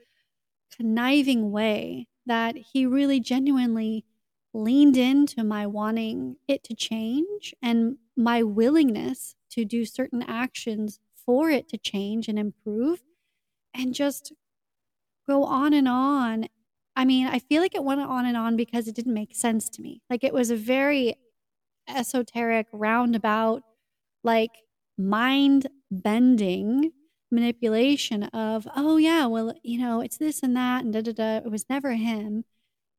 conniving 0.76 1.50
way 1.50 2.06
that 2.24 2.54
he 2.72 2.86
really 2.86 3.18
genuinely 3.18 4.04
leaned 4.54 4.96
into 4.96 5.42
my 5.42 5.66
wanting 5.66 6.36
it 6.46 6.62
to 6.62 6.74
change 6.76 7.52
and 7.60 7.96
my 8.16 8.44
willingness 8.44 9.34
to 9.50 9.64
do 9.64 9.84
certain 9.84 10.22
actions 10.22 11.00
for 11.16 11.50
it 11.50 11.68
to 11.70 11.78
change 11.78 12.28
and 12.28 12.38
improve 12.38 13.02
and 13.74 13.92
just 13.92 14.32
go 15.28 15.44
on 15.44 15.72
and 15.72 15.88
on. 15.88 16.46
I 16.96 17.04
mean, 17.04 17.26
I 17.26 17.38
feel 17.38 17.62
like 17.62 17.74
it 17.74 17.84
went 17.84 18.00
on 18.00 18.26
and 18.26 18.36
on 18.36 18.56
because 18.56 18.88
it 18.88 18.94
didn't 18.96 19.14
make 19.14 19.34
sense 19.34 19.68
to 19.70 19.82
me. 19.82 20.02
Like 20.10 20.24
it 20.24 20.32
was 20.34 20.50
a 20.50 20.56
very 20.56 21.14
esoteric, 21.88 22.66
roundabout, 22.72 23.62
like 24.24 24.50
mind 24.96 25.68
bending 25.90 26.92
manipulation 27.30 28.24
of, 28.24 28.66
oh, 28.74 28.96
yeah, 28.96 29.26
well, 29.26 29.54
you 29.62 29.78
know, 29.78 30.00
it's 30.00 30.16
this 30.18 30.42
and 30.42 30.56
that, 30.56 30.84
and 30.84 30.92
da 30.92 31.02
da 31.02 31.12
da. 31.12 31.36
It 31.38 31.50
was 31.50 31.66
never 31.68 31.92
him. 31.94 32.44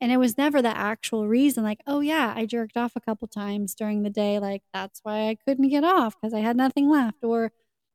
And 0.01 0.11
it 0.13 0.17
was 0.17 0.37
never 0.37 0.61
the 0.61 0.75
actual 0.75 1.27
reason, 1.27 1.63
like, 1.63 1.81
oh, 1.85 1.99
yeah, 1.99 2.33
I 2.35 2.45
jerked 2.45 2.77
off 2.77 2.93
a 2.95 3.01
couple 3.01 3.27
times 3.27 3.75
during 3.75 4.03
the 4.03 4.09
day. 4.09 4.39
Like, 4.39 4.63
that's 4.73 5.01
why 5.03 5.27
I 5.27 5.35
couldn't 5.35 5.67
get 5.69 5.83
off 5.83 6.15
because 6.15 6.33
I 6.33 6.39
had 6.39 6.55
nothing 6.55 6.89
left. 6.89 7.23
Or 7.23 7.51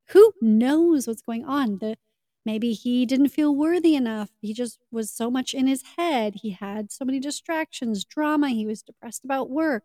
who 0.09 0.33
knows 0.43 1.07
what's 1.07 1.23
going 1.23 1.47
on? 1.47 1.79
The 1.79 1.97
Maybe 2.45 2.73
he 2.73 3.07
didn't 3.07 3.29
feel 3.31 3.55
worthy 3.55 3.95
enough. 3.95 4.31
He 4.41 4.53
just 4.55 4.79
was 4.91 5.11
so 5.11 5.31
much 5.31 5.55
in 5.55 5.67
his 5.67 5.83
head. 5.97 6.37
He 6.43 6.51
had 6.51 6.93
so 6.93 7.05
many 7.05 7.21
distractions, 7.21 8.05
drama. 8.05 8.51
He 8.51 8.67
was 8.67 8.83
depressed 8.83 9.25
about 9.25 9.51
work. 9.51 9.85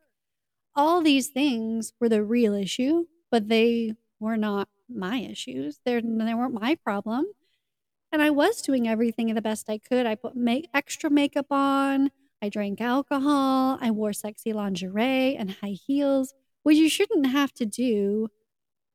all 0.75 1.01
these 1.01 1.27
things 1.27 1.93
were 1.99 2.09
the 2.09 2.23
real 2.23 2.53
issue, 2.53 3.05
but 3.31 3.49
they 3.49 3.93
were 4.19 4.37
not 4.37 4.69
my 4.89 5.17
issues. 5.19 5.79
They're, 5.85 6.01
they 6.01 6.33
weren't 6.33 6.53
my 6.53 6.75
problem. 6.75 7.25
And 8.11 8.21
I 8.21 8.29
was 8.31 8.61
doing 8.61 8.87
everything 8.87 9.33
the 9.33 9.41
best 9.41 9.69
I 9.69 9.77
could. 9.77 10.05
I 10.05 10.15
put 10.15 10.35
make, 10.35 10.69
extra 10.73 11.09
makeup 11.09 11.47
on. 11.51 12.11
I 12.41 12.49
drank 12.49 12.81
alcohol. 12.81 13.77
I 13.81 13.91
wore 13.91 14.13
sexy 14.13 14.53
lingerie 14.53 15.35
and 15.35 15.51
high 15.51 15.77
heels, 15.85 16.33
which 16.63 16.77
you 16.77 16.89
shouldn't 16.89 17.27
have 17.27 17.53
to 17.55 17.65
do 17.65 18.29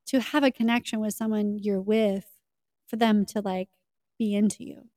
to 0.06 0.21
have 0.21 0.42
a 0.44 0.50
connection 0.50 1.00
with 1.00 1.14
someone 1.14 1.59
you're 1.59 1.80
with 1.80 2.26
for 2.95 2.99
them 2.99 3.25
to 3.27 3.41
like 3.41 3.69
be 4.19 4.35
into 4.35 4.63
you. 4.63 4.89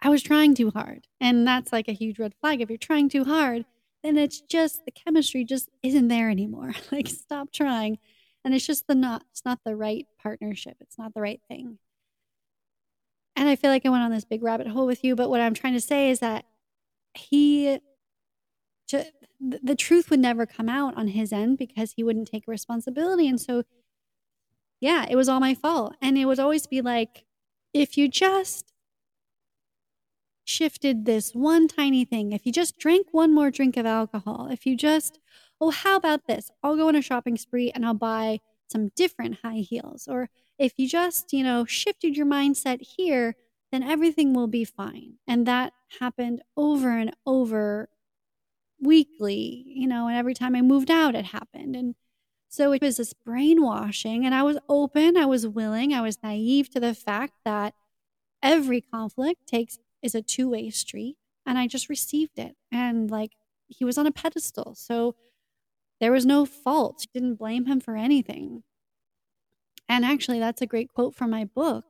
I 0.00 0.10
was 0.10 0.22
trying 0.22 0.54
too 0.54 0.70
hard. 0.70 1.06
And 1.20 1.46
that's 1.46 1.72
like 1.72 1.88
a 1.88 1.92
huge 1.92 2.18
red 2.18 2.34
flag. 2.40 2.60
If 2.60 2.68
you're 2.68 2.78
trying 2.78 3.08
too 3.08 3.24
hard, 3.24 3.64
then 4.04 4.16
it's 4.16 4.40
just 4.40 4.84
the 4.84 4.92
chemistry 4.92 5.44
just 5.44 5.70
isn't 5.82 6.08
there 6.08 6.30
anymore. 6.30 6.72
like 6.92 7.08
stop 7.08 7.50
trying. 7.52 7.98
And 8.44 8.54
it's 8.54 8.66
just 8.66 8.86
the 8.86 8.94
not 8.94 9.24
it's 9.32 9.44
not 9.44 9.60
the 9.64 9.74
right 9.74 10.06
partnership. 10.22 10.76
It's 10.80 10.98
not 10.98 11.14
the 11.14 11.20
right 11.20 11.40
thing. 11.48 11.78
And 13.34 13.48
I 13.48 13.56
feel 13.56 13.70
like 13.70 13.84
I 13.84 13.88
went 13.88 14.04
on 14.04 14.12
this 14.12 14.24
big 14.24 14.44
rabbit 14.44 14.68
hole 14.68 14.86
with 14.86 15.02
you, 15.02 15.16
but 15.16 15.30
what 15.30 15.40
I'm 15.40 15.54
trying 15.54 15.72
to 15.72 15.80
say 15.80 16.10
is 16.10 16.20
that 16.20 16.44
he 17.14 17.80
to, 18.88 19.04
the 19.40 19.74
truth 19.74 20.10
would 20.10 20.20
never 20.20 20.46
come 20.46 20.68
out 20.68 20.96
on 20.96 21.08
his 21.08 21.32
end 21.32 21.58
because 21.58 21.92
he 21.92 22.04
wouldn't 22.04 22.28
take 22.28 22.46
responsibility 22.46 23.26
and 23.26 23.40
so 23.40 23.64
yeah, 24.84 25.06
it 25.08 25.16
was 25.16 25.30
all 25.30 25.40
my 25.40 25.54
fault. 25.54 25.96
And 26.02 26.18
it 26.18 26.26
would 26.26 26.38
always 26.38 26.66
be 26.66 26.82
like 26.82 27.24
if 27.72 27.96
you 27.96 28.06
just 28.06 28.70
shifted 30.44 31.06
this 31.06 31.34
one 31.34 31.68
tiny 31.68 32.04
thing, 32.04 32.32
if 32.32 32.44
you 32.44 32.52
just 32.52 32.78
drank 32.78 33.06
one 33.10 33.34
more 33.34 33.50
drink 33.50 33.78
of 33.78 33.86
alcohol, 33.86 34.48
if 34.50 34.66
you 34.66 34.76
just, 34.76 35.18
oh, 35.58 35.70
how 35.70 35.96
about 35.96 36.26
this? 36.26 36.50
I'll 36.62 36.76
go 36.76 36.88
on 36.88 36.96
a 36.96 37.00
shopping 37.00 37.38
spree 37.38 37.72
and 37.74 37.86
I'll 37.86 37.94
buy 37.94 38.40
some 38.68 38.90
different 38.94 39.38
high 39.42 39.64
heels. 39.66 40.06
Or 40.06 40.28
if 40.58 40.74
you 40.76 40.86
just, 40.86 41.32
you 41.32 41.42
know, 41.42 41.64
shifted 41.64 42.14
your 42.14 42.26
mindset 42.26 42.82
here, 42.82 43.36
then 43.72 43.82
everything 43.82 44.34
will 44.34 44.48
be 44.48 44.66
fine. 44.66 45.14
And 45.26 45.46
that 45.46 45.72
happened 45.98 46.42
over 46.58 46.90
and 46.90 47.16
over 47.24 47.88
weekly, 48.82 49.64
you 49.66 49.86
know, 49.86 50.08
and 50.08 50.16
every 50.18 50.34
time 50.34 50.54
I 50.54 50.60
moved 50.60 50.90
out, 50.90 51.14
it 51.14 51.24
happened. 51.24 51.74
And 51.74 51.94
so 52.48 52.72
it 52.72 52.82
was 52.82 52.98
this 52.98 53.12
brainwashing, 53.12 54.24
and 54.24 54.34
I 54.34 54.42
was 54.42 54.58
open, 54.68 55.16
I 55.16 55.26
was 55.26 55.46
willing, 55.46 55.92
I 55.92 56.00
was 56.00 56.22
naive 56.22 56.70
to 56.70 56.80
the 56.80 56.94
fact 56.94 57.34
that 57.44 57.74
every 58.42 58.80
conflict 58.80 59.46
takes 59.46 59.78
is 60.02 60.14
a 60.14 60.22
two-way 60.22 60.70
street 60.70 61.16
and 61.46 61.58
I 61.58 61.66
just 61.66 61.88
received 61.88 62.38
it 62.38 62.54
and 62.70 63.10
like 63.10 63.32
he 63.66 63.84
was 63.84 63.96
on 63.96 64.06
a 64.06 64.12
pedestal. 64.12 64.74
So 64.74 65.16
there 65.98 66.12
was 66.12 66.26
no 66.26 66.44
fault. 66.44 67.06
Didn't 67.14 67.36
blame 67.36 67.64
him 67.64 67.80
for 67.80 67.96
anything. 67.96 68.62
And 69.88 70.04
actually 70.04 70.38
that's 70.38 70.60
a 70.60 70.66
great 70.66 70.92
quote 70.92 71.14
from 71.14 71.30
my 71.30 71.44
book 71.44 71.84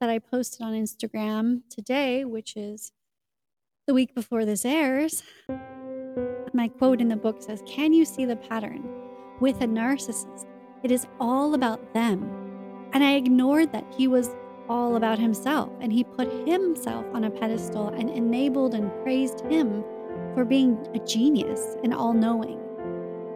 that 0.00 0.08
I 0.08 0.20
posted 0.20 0.62
on 0.62 0.72
Instagram 0.72 1.62
today, 1.68 2.24
which 2.24 2.56
is 2.56 2.92
the 3.86 3.94
week 3.94 4.14
before 4.14 4.44
this 4.44 4.64
airs. 4.64 5.24
My 6.52 6.68
quote 6.68 7.00
in 7.00 7.08
the 7.08 7.16
book 7.16 7.42
says, 7.42 7.62
"Can 7.66 7.92
you 7.92 8.04
see 8.04 8.24
the 8.24 8.36
pattern 8.36 9.09
with 9.40 9.60
a 9.62 9.66
narcissist? 9.66 10.46
It 10.82 10.90
is 10.90 11.06
all 11.18 11.54
about 11.54 11.92
them." 11.92 12.30
And 12.92 13.02
I 13.02 13.12
ignored 13.12 13.72
that 13.72 13.84
he 13.96 14.08
was 14.08 14.34
all 14.68 14.96
about 14.96 15.18
himself, 15.18 15.68
and 15.80 15.92
he 15.92 16.04
put 16.04 16.32
himself 16.46 17.04
on 17.12 17.24
a 17.24 17.30
pedestal 17.30 17.88
and 17.88 18.08
enabled 18.08 18.74
and 18.74 18.92
praised 19.02 19.40
him 19.50 19.82
for 20.34 20.44
being 20.44 20.78
a 20.94 20.98
genius 21.00 21.76
and 21.82 21.92
all 21.92 22.12
knowing. 22.12 22.58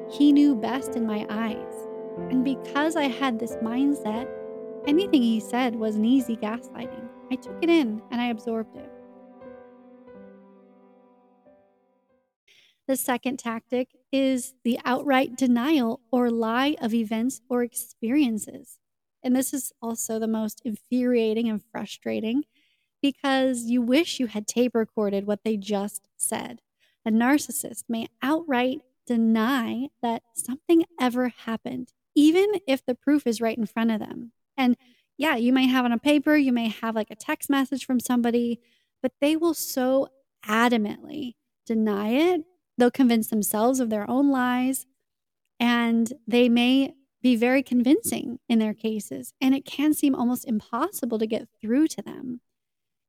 He 0.09 0.33
knew 0.33 0.55
best 0.55 0.97
in 0.97 1.07
my 1.07 1.27
eyes. 1.29 1.89
And 2.31 2.45
because 2.45 2.95
I 2.95 3.05
had 3.05 3.39
this 3.39 3.57
mindset, 3.57 4.29
anything 4.87 5.23
he 5.23 5.41
said 5.41 5.75
was 5.75 5.97
an 5.97 6.05
easy 6.05 6.37
gaslighting. 6.37 7.09
I 7.33 7.37
took 7.37 7.57
it 7.63 7.71
in 7.71 8.01
and 8.13 8.21
I 8.21 8.29
absorbed 8.29 8.77
it. 8.77 8.91
The 12.87 12.97
second 12.97 13.39
tactic 13.39 13.89
is 14.13 14.55
the 14.63 14.79
outright 14.85 15.37
denial 15.37 16.01
or 16.11 16.31
lie 16.31 16.77
of 16.81 16.93
events 16.93 17.41
or 17.49 17.63
experiences. 17.63 18.79
And 19.23 19.35
this 19.35 19.55
is 19.55 19.73
also 19.81 20.19
the 20.19 20.29
most 20.29 20.61
infuriating 20.65 21.49
and 21.49 21.63
frustrating 21.73 22.45
because 23.01 23.65
you 23.65 23.81
wish 23.83 24.21
you 24.21 24.27
had 24.27 24.47
tape 24.47 24.75
recorded 24.75 25.27
what 25.27 25.45
they 25.45 25.57
just 25.57 26.09
said. 26.17 26.61
A 27.07 27.11
narcissist 27.11 27.85
may 27.89 28.09
outright 28.23 28.81
deny 29.07 29.89
that 30.03 30.23
something 30.35 30.85
ever 31.01 31.29
happened, 31.29 31.93
even 32.15 32.53
if 32.67 32.85
the 32.85 32.95
proof 32.95 33.27
is 33.27 33.41
right 33.41 33.59
in 33.59 33.67
front 33.67 33.91
of 33.91 34.01
them. 34.01 34.33
And 34.57 34.77
yeah, 35.17 35.37
you 35.37 35.53
may 35.53 35.67
have 35.67 35.85
on 35.85 35.93
a 35.93 35.99
paper, 35.99 36.37
you 36.37 36.53
may 36.53 36.69
have 36.69 36.95
like 36.95 37.11
a 37.11 37.17
text 37.17 37.49
message 37.49 37.87
from 37.87 38.01
somebody, 38.01 38.61
but 39.03 39.13
they 39.21 39.37
will 39.37 39.55
so 39.55 40.09
adamantly 40.47 41.35
deny 41.67 42.09
it. 42.11 42.45
They'll 42.77 42.91
convince 42.91 43.29
themselves 43.29 43.81
of 43.81 43.91
their 43.91 44.09
own 44.11 44.31
lies 44.31 44.87
and 45.61 46.13
they 46.27 46.49
may 46.49 46.95
be 47.23 47.37
very 47.37 47.63
convincing 47.63 48.39
in 48.51 48.59
their 48.59 48.75
cases, 48.75 49.33
and 49.41 49.55
it 49.55 49.65
can 49.65 49.95
seem 49.95 50.15
almost 50.15 50.47
impossible 50.47 51.19
to 51.19 51.27
get 51.27 51.49
through 51.61 51.89
to 51.89 52.03
them. 52.03 52.41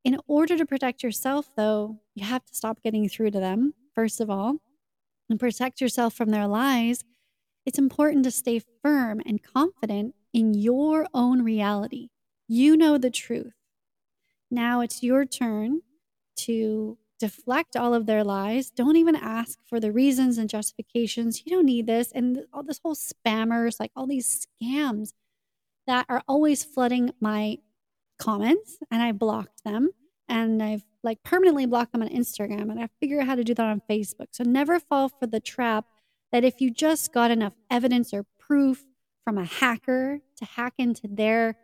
In 0.06 0.18
order 0.26 0.56
to 0.56 0.66
protect 0.66 1.04
yourself, 1.04 1.50
though, 1.58 2.00
you 2.14 2.26
have 2.26 2.46
to 2.46 2.56
stop 2.56 2.82
getting 2.82 3.10
through 3.10 3.32
to 3.32 3.40
them, 3.42 3.74
first 3.94 4.22
of 4.22 4.30
all, 4.30 4.58
and 5.30 5.40
protect 5.40 5.82
yourself 5.82 6.14
from 6.14 6.30
their 6.30 6.48
lies. 6.48 7.04
It's 7.66 7.80
important 7.80 8.24
to 8.24 8.32
stay 8.32 8.62
firm 8.82 9.22
and 9.26 9.44
confident 9.44 10.16
in 10.32 10.54
your 10.54 11.08
own 11.14 11.42
reality. 11.42 12.08
You 12.48 12.78
know 12.78 12.98
the 12.98 13.10
truth. 13.10 13.56
Now 14.50 14.80
it's 14.80 15.04
your 15.04 15.26
turn 15.26 15.82
to 16.38 16.98
deflect 17.20 17.76
all 17.76 17.94
of 17.94 18.06
their 18.06 18.24
lies. 18.24 18.70
Don't 18.70 18.98
even 18.98 19.16
ask 19.16 19.60
for 19.66 19.80
the 19.80 19.92
reasons 19.92 20.38
and 20.38 20.50
justifications. 20.50 21.46
You 21.46 21.56
don't 21.56 21.66
need 21.66 21.88
this. 21.88 22.12
And 22.12 22.46
all 22.54 22.64
this 22.64 22.80
whole 22.84 22.96
spammers, 22.96 23.80
like 23.80 23.92
all 23.96 24.08
these 24.08 24.48
scams 24.62 25.14
that 25.88 26.06
are 26.10 26.24
always 26.28 26.64
flooding 26.64 27.12
my 27.20 27.60
comments, 28.20 28.78
and 28.92 29.02
I 29.02 29.12
blocked 29.12 29.64
them. 29.64 29.90
And 30.28 30.62
I've 30.62 30.84
like 31.04 31.22
permanently 31.24 31.68
blocked 31.68 31.94
them 31.94 32.02
on 32.02 32.10
Instagram, 32.10 32.72
and 32.72 32.80
I 32.80 32.90
figure 33.00 33.22
out 33.22 33.28
how 33.28 33.36
to 33.36 33.44
do 33.44 33.54
that 33.54 33.66
on 33.66 33.82
Facebook. 33.90 34.28
So 34.32 34.44
never 34.44 34.80
fall 34.80 35.10
for 35.10 35.28
the 35.28 35.40
trap 35.40 35.86
that 36.32 36.44
if 36.44 36.60
you 36.60 36.72
just 36.72 37.14
got 37.14 37.32
enough 37.32 37.54
evidence 37.70 38.14
or 38.14 38.26
proof 38.40 38.86
from 39.24 39.38
a 39.38 39.46
hacker 39.46 40.20
to 40.38 40.46
hack 40.46 40.74
into 40.78 41.08
their 41.08 41.56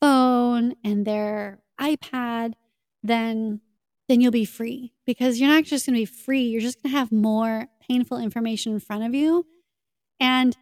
phone 0.00 0.74
and 0.82 1.06
their 1.06 1.60
iPad, 1.80 2.54
then 3.02 3.60
then 4.08 4.20
you'll 4.20 4.30
be 4.30 4.44
free 4.44 4.92
because 5.04 5.40
you're 5.40 5.50
not 5.50 5.64
just 5.64 5.86
going 5.86 5.94
to 5.94 6.00
be 6.00 6.04
free. 6.04 6.42
You're 6.42 6.60
just 6.60 6.82
going 6.82 6.92
to 6.92 6.98
have 6.98 7.10
more 7.10 7.66
painful 7.80 8.18
information 8.18 8.72
in 8.72 8.80
front 8.80 9.04
of 9.04 9.14
you. 9.14 9.46
And 10.20 10.56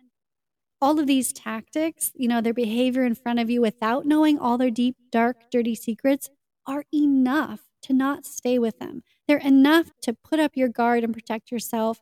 all 0.81 0.99
of 0.99 1.07
these 1.07 1.33
tactics, 1.33 2.11
you 2.15 2.29
know, 2.29 2.41
their 2.41 2.55
behavior 2.55 3.05
in 3.05 3.15
front 3.15 3.39
of 3.39 3.49
you 3.49 3.61
without 3.61 4.07
knowing 4.07 4.39
all 4.39 4.59
their 4.59 4.71
deep, 4.71 4.97
dark, 5.11 5.51
dirty 5.51 5.75
secrets 5.75 6.31
are 6.67 6.85
enough 6.93 7.61
to 7.83 7.93
not 7.93 8.25
stay 8.25 8.59
with 8.59 8.79
them. 8.79 9.03
They're 9.29 9.39
enough 9.39 9.91
to 10.03 10.15
put 10.15 10.41
up 10.41 10.53
your 10.55 10.69
guard 10.69 11.05
and 11.05 11.13
protect 11.13 11.51
yourself 11.51 12.01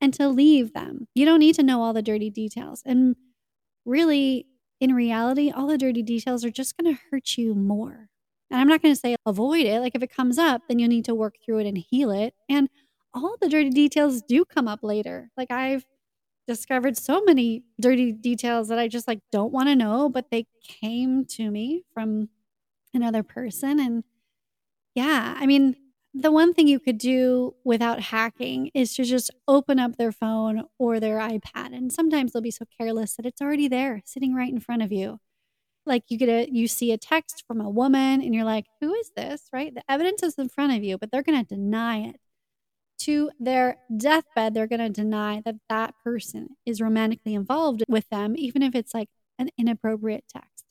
and 0.00 0.14
to 0.14 0.28
leave 0.28 0.72
them. 0.74 1.08
You 1.14 1.24
don't 1.24 1.40
need 1.40 1.54
to 1.56 1.62
know 1.62 1.82
all 1.82 1.92
the 1.92 2.02
dirty 2.02 2.30
details. 2.30 2.82
And 2.84 3.16
really, 3.84 4.46
in 4.80 4.94
reality, 4.94 5.50
all 5.50 5.66
the 5.66 5.78
dirty 5.78 6.02
details 6.02 6.44
are 6.44 6.50
just 6.50 6.76
going 6.76 6.94
to 6.94 7.00
hurt 7.10 7.36
you 7.36 7.54
more. 7.54 8.10
And 8.54 8.60
I'm 8.60 8.68
not 8.68 8.82
going 8.82 8.94
to 8.94 9.00
say 9.00 9.16
avoid 9.26 9.66
it. 9.66 9.80
Like 9.80 9.96
if 9.96 10.02
it 10.04 10.14
comes 10.14 10.38
up, 10.38 10.62
then 10.68 10.78
you 10.78 10.86
need 10.86 11.04
to 11.06 11.14
work 11.14 11.34
through 11.44 11.58
it 11.58 11.66
and 11.66 11.76
heal 11.76 12.12
it. 12.12 12.34
And 12.48 12.68
all 13.12 13.36
the 13.40 13.48
dirty 13.48 13.70
details 13.70 14.22
do 14.22 14.44
come 14.44 14.68
up 14.68 14.78
later. 14.84 15.28
Like 15.36 15.50
I've 15.50 15.84
discovered 16.46 16.96
so 16.96 17.20
many 17.24 17.64
dirty 17.80 18.12
details 18.12 18.68
that 18.68 18.78
I 18.78 18.86
just 18.86 19.08
like 19.08 19.18
don't 19.32 19.52
want 19.52 19.70
to 19.70 19.74
know, 19.74 20.08
but 20.08 20.26
they 20.30 20.46
came 20.62 21.24
to 21.30 21.50
me 21.50 21.82
from 21.92 22.28
another 22.94 23.24
person. 23.24 23.80
And 23.80 24.04
yeah, 24.94 25.36
I 25.36 25.46
mean, 25.46 25.74
the 26.14 26.30
one 26.30 26.54
thing 26.54 26.68
you 26.68 26.78
could 26.78 26.98
do 26.98 27.56
without 27.64 28.00
hacking 28.00 28.70
is 28.72 28.94
to 28.94 29.04
just 29.04 29.32
open 29.48 29.80
up 29.80 29.96
their 29.96 30.12
phone 30.12 30.64
or 30.78 31.00
their 31.00 31.18
iPad. 31.18 31.74
And 31.76 31.92
sometimes 31.92 32.32
they'll 32.32 32.42
be 32.42 32.52
so 32.52 32.66
careless 32.80 33.16
that 33.16 33.26
it's 33.26 33.42
already 33.42 33.66
there, 33.66 34.02
sitting 34.04 34.32
right 34.34 34.52
in 34.52 34.60
front 34.60 34.82
of 34.82 34.92
you 34.92 35.18
like 35.86 36.04
you 36.08 36.18
get 36.18 36.28
a 36.28 36.48
you 36.50 36.68
see 36.68 36.92
a 36.92 36.98
text 36.98 37.44
from 37.46 37.60
a 37.60 37.70
woman 37.70 38.22
and 38.22 38.34
you're 38.34 38.44
like 38.44 38.66
who 38.80 38.94
is 38.94 39.10
this? 39.16 39.48
Right? 39.52 39.74
The 39.74 39.82
evidence 39.88 40.22
is 40.22 40.34
in 40.36 40.48
front 40.48 40.76
of 40.76 40.82
you 40.82 40.98
but 40.98 41.10
they're 41.10 41.22
going 41.22 41.44
to 41.44 41.54
deny 41.54 41.98
it. 41.98 42.16
To 43.00 43.30
their 43.38 43.76
deathbed 43.94 44.54
they're 44.54 44.66
going 44.66 44.80
to 44.80 44.88
deny 44.88 45.42
that 45.44 45.56
that 45.68 45.94
person 46.02 46.56
is 46.64 46.80
romantically 46.80 47.34
involved 47.34 47.84
with 47.88 48.08
them 48.08 48.34
even 48.36 48.62
if 48.62 48.74
it's 48.74 48.94
like 48.94 49.08
an 49.38 49.50
inappropriate 49.58 50.24
text. 50.28 50.64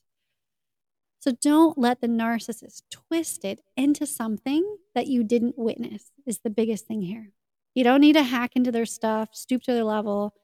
So 1.20 1.32
don't 1.40 1.78
let 1.78 2.00
the 2.00 2.06
narcissist 2.06 2.82
twist 2.90 3.46
it 3.46 3.60
into 3.76 4.04
something 4.04 4.76
that 4.94 5.06
you 5.06 5.24
didn't 5.24 5.56
witness 5.56 6.10
is 6.26 6.40
the 6.40 6.50
biggest 6.50 6.86
thing 6.86 7.00
here. 7.00 7.30
You 7.74 7.82
don't 7.82 8.02
need 8.02 8.12
to 8.12 8.22
hack 8.22 8.52
into 8.54 8.70
their 8.70 8.86
stuff 8.86 9.30
stoop 9.32 9.62
to 9.62 9.72
their 9.72 9.84
level. 9.84 10.34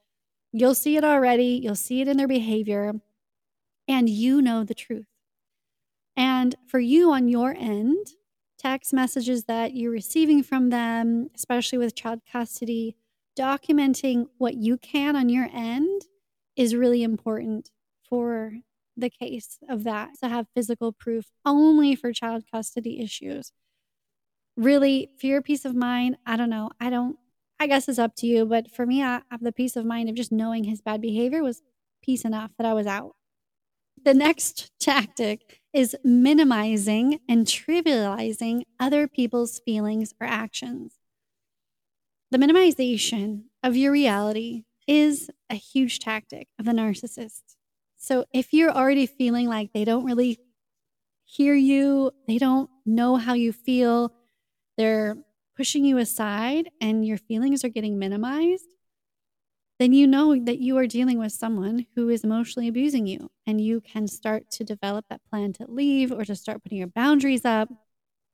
You'll 0.51 0.75
see 0.75 0.97
it 0.97 1.03
already, 1.03 1.59
you'll 1.61 1.75
see 1.75 2.01
it 2.01 2.07
in 2.07 2.17
their 2.17 2.27
behavior, 2.27 2.93
and 3.91 4.09
you 4.09 4.41
know 4.41 4.63
the 4.63 4.73
truth. 4.73 5.07
And 6.15 6.55
for 6.67 6.79
you 6.79 7.11
on 7.11 7.27
your 7.27 7.55
end, 7.57 8.07
text 8.57 8.93
messages 8.93 9.45
that 9.45 9.73
you're 9.73 9.91
receiving 9.91 10.43
from 10.43 10.69
them, 10.69 11.29
especially 11.35 11.77
with 11.77 11.95
child 11.95 12.19
custody, 12.31 12.95
documenting 13.37 14.27
what 14.37 14.55
you 14.55 14.77
can 14.77 15.15
on 15.15 15.29
your 15.29 15.49
end 15.51 16.03
is 16.55 16.75
really 16.75 17.01
important 17.01 17.71
for 18.07 18.53
the 18.97 19.09
case 19.09 19.57
of 19.69 19.83
that 19.83 20.09
to 20.21 20.27
have 20.27 20.47
physical 20.53 20.91
proof 20.91 21.25
only 21.45 21.95
for 21.95 22.11
child 22.11 22.43
custody 22.51 23.01
issues. 23.01 23.51
Really, 24.57 25.09
for 25.19 25.27
your 25.27 25.41
peace 25.41 25.63
of 25.63 25.75
mind, 25.75 26.17
I 26.25 26.35
don't 26.35 26.49
know. 26.49 26.71
I 26.79 26.89
don't, 26.89 27.15
I 27.59 27.67
guess 27.67 27.87
it's 27.87 27.97
up 27.97 28.15
to 28.17 28.27
you. 28.27 28.45
But 28.45 28.69
for 28.69 28.85
me, 28.85 29.01
I 29.01 29.21
have 29.31 29.41
the 29.41 29.53
peace 29.53 29.75
of 29.75 29.85
mind 29.85 30.09
of 30.09 30.15
just 30.15 30.31
knowing 30.31 30.65
his 30.65 30.81
bad 30.81 31.01
behavior 31.01 31.41
was 31.41 31.61
peace 32.03 32.25
enough 32.25 32.51
that 32.57 32.67
I 32.67 32.73
was 32.73 32.85
out. 32.85 33.15
The 34.03 34.13
next 34.13 34.71
tactic 34.79 35.61
is 35.73 35.95
minimizing 36.03 37.19
and 37.29 37.45
trivializing 37.45 38.63
other 38.79 39.07
people's 39.07 39.59
feelings 39.63 40.13
or 40.19 40.27
actions. 40.27 40.95
The 42.31 42.37
minimization 42.37 43.43
of 43.63 43.75
your 43.75 43.91
reality 43.91 44.63
is 44.87 45.29
a 45.49 45.55
huge 45.55 45.99
tactic 45.99 46.47
of 46.59 46.65
the 46.65 46.71
narcissist. 46.71 47.41
So 47.97 48.25
if 48.33 48.53
you're 48.53 48.71
already 48.71 49.05
feeling 49.05 49.47
like 49.47 49.73
they 49.73 49.85
don't 49.85 50.05
really 50.05 50.39
hear 51.23 51.53
you, 51.53 52.11
they 52.27 52.37
don't 52.37 52.69
know 52.85 53.17
how 53.17 53.33
you 53.33 53.53
feel, 53.53 54.13
they're 54.77 55.17
pushing 55.55 55.85
you 55.85 55.97
aside, 55.97 56.69
and 56.81 57.05
your 57.05 57.17
feelings 57.17 57.63
are 57.63 57.69
getting 57.69 57.99
minimized, 57.99 58.65
then 59.81 59.93
you 59.93 60.05
know 60.05 60.37
that 60.37 60.59
you 60.59 60.77
are 60.77 60.85
dealing 60.85 61.17
with 61.17 61.31
someone 61.31 61.87
who 61.95 62.07
is 62.09 62.23
emotionally 62.23 62.67
abusing 62.67 63.07
you. 63.07 63.31
And 63.47 63.59
you 63.59 63.81
can 63.81 64.07
start 64.07 64.51
to 64.51 64.63
develop 64.63 65.05
that 65.09 65.25
plan 65.29 65.53
to 65.53 65.65
leave 65.67 66.11
or 66.11 66.23
to 66.25 66.35
start 66.35 66.61
putting 66.61 66.77
your 66.77 66.87
boundaries 66.87 67.45
up. 67.45 67.67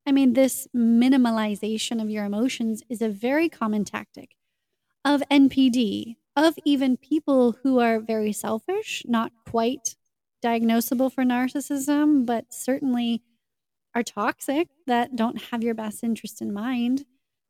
I 0.06 0.12
mean, 0.12 0.34
this 0.34 0.68
minimalization 0.76 2.02
of 2.02 2.10
your 2.10 2.26
emotions 2.26 2.84
is 2.90 3.02
a 3.02 3.10
very 3.10 3.48
common 3.48 3.86
tactic 3.86 4.32
of 5.06 5.24
NPD, 5.32 6.18
of 6.36 6.56
even 6.66 6.98
people 6.98 7.56
who 7.64 7.80
are 7.80 8.00
very 8.00 8.34
selfish, 8.34 9.04
not 9.08 9.32
quite 9.50 9.96
diagnosable 10.44 11.12
for 11.12 11.24
narcissism, 11.24 12.26
but 12.26 12.54
certainly 12.54 13.24
are 13.96 14.04
toxic 14.04 14.68
that 14.86 15.16
don't 15.16 15.42
have 15.52 15.64
your 15.64 15.74
best 15.74 16.04
interest 16.04 16.42
in 16.42 16.54
mind. 16.54 17.06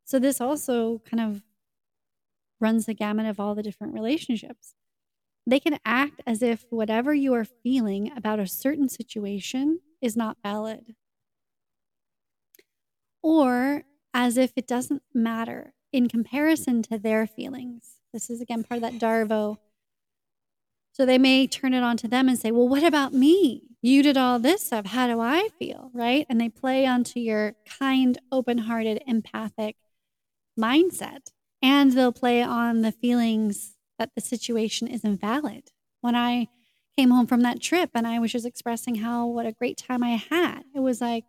So 0.06 0.20
this 0.20 0.40
also 0.40 1.00
kind 1.00 1.20
of 1.20 1.42
runs 2.60 2.86
the 2.86 2.94
gamut 2.94 3.26
of 3.26 3.40
all 3.40 3.56
the 3.56 3.64
different 3.64 3.94
relationships. 3.94 4.74
They 5.46 5.60
can 5.60 5.80
act 5.86 6.22
as 6.28 6.42
if 6.42 6.66
whatever 6.70 7.14
you 7.14 7.34
are 7.34 7.46
feeling 7.46 8.12
about 8.16 8.40
a 8.40 8.48
certain 8.48 8.90
situation 8.90 9.80
is 10.02 10.18
not 10.18 10.38
valid, 10.44 10.96
or 13.22 13.84
as 14.14 14.38
if 14.38 14.52
it 14.56 14.68
doesn't 14.68 15.04
matter 15.14 15.74
in 15.94 16.10
comparison 16.10 16.82
to 16.84 16.98
their 16.98 17.26
feelings. 17.26 17.98
This 18.14 18.30
is 18.30 18.42
again 18.42 18.64
part 18.64 18.82
of 18.84 18.92
that 18.92 19.00
Darvo. 19.00 19.58
So 20.92 21.06
they 21.06 21.18
may 21.18 21.46
turn 21.46 21.74
it 21.74 21.84
on 21.84 21.96
to 21.98 22.08
them 22.08 22.28
and 22.28 22.38
say, 22.38 22.52
Well, 22.52 22.68
what 22.68 22.84
about 22.84 23.14
me? 23.14 23.64
You 23.82 24.02
did 24.02 24.18
all 24.18 24.40
this 24.40 24.64
stuff. 24.64 24.88
How 24.88 25.08
do 25.08 25.20
I 25.20 25.50
feel? 25.60 25.92
Right. 25.94 26.26
And 26.28 26.42
they 26.42 26.50
play 26.50 26.88
onto 26.88 27.20
your 27.20 27.54
kind, 27.80 28.18
open 28.32 28.58
hearted, 28.58 29.04
empathic 29.06 29.76
mindset. 30.60 31.32
And 31.62 31.92
they'll 31.92 32.12
play 32.12 32.42
on 32.42 32.82
the 32.82 32.92
feelings 32.92 33.76
that 33.98 34.12
the 34.16 34.22
situation 34.22 34.88
is 34.88 35.04
invalid. 35.04 35.72
When 36.02 36.16
I 36.16 36.48
came 36.96 37.10
home 37.10 37.28
from 37.28 37.42
that 37.42 37.62
trip 37.62 37.92
and 37.96 38.08
I 38.08 38.20
was 38.20 38.32
just 38.32 38.46
expressing 38.46 38.96
how 38.96 39.28
what 39.28 39.46
a 39.46 39.52
great 39.52 39.78
time 39.78 40.04
I 40.04 40.22
had, 40.30 40.64
it 40.76 40.80
was 40.80 41.02
like, 41.02 41.26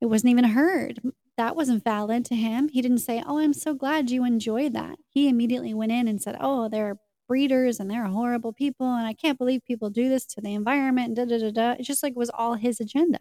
it 0.00 0.06
wasn't 0.06 0.30
even 0.30 0.44
heard 0.44 1.00
that 1.36 1.56
wasn't 1.56 1.84
valid 1.84 2.24
to 2.26 2.34
him. 2.34 2.68
He 2.68 2.80
didn't 2.82 2.98
say, 2.98 3.22
Oh, 3.26 3.38
I'm 3.38 3.52
so 3.52 3.74
glad 3.74 4.10
you 4.10 4.24
enjoyed 4.24 4.72
that. 4.74 4.98
He 5.08 5.28
immediately 5.28 5.74
went 5.74 5.92
in 5.92 6.08
and 6.08 6.20
said, 6.22 6.36
Oh, 6.40 6.68
they're 6.68 6.96
breeders 7.28 7.80
and 7.80 7.90
they're 7.90 8.04
horrible 8.04 8.52
people. 8.52 8.86
And 8.86 9.06
I 9.06 9.14
can't 9.14 9.38
believe 9.38 9.64
people 9.66 9.90
do 9.90 10.08
this 10.08 10.26
to 10.26 10.40
the 10.40 10.54
environment. 10.54 11.08
And 11.08 11.16
da 11.16 11.24
da 11.24 11.38
da 11.38 11.50
da. 11.50 11.76
It 11.78 11.84
just 11.84 12.02
like 12.02 12.14
was 12.14 12.30
all 12.30 12.54
his 12.54 12.80
agenda, 12.80 13.20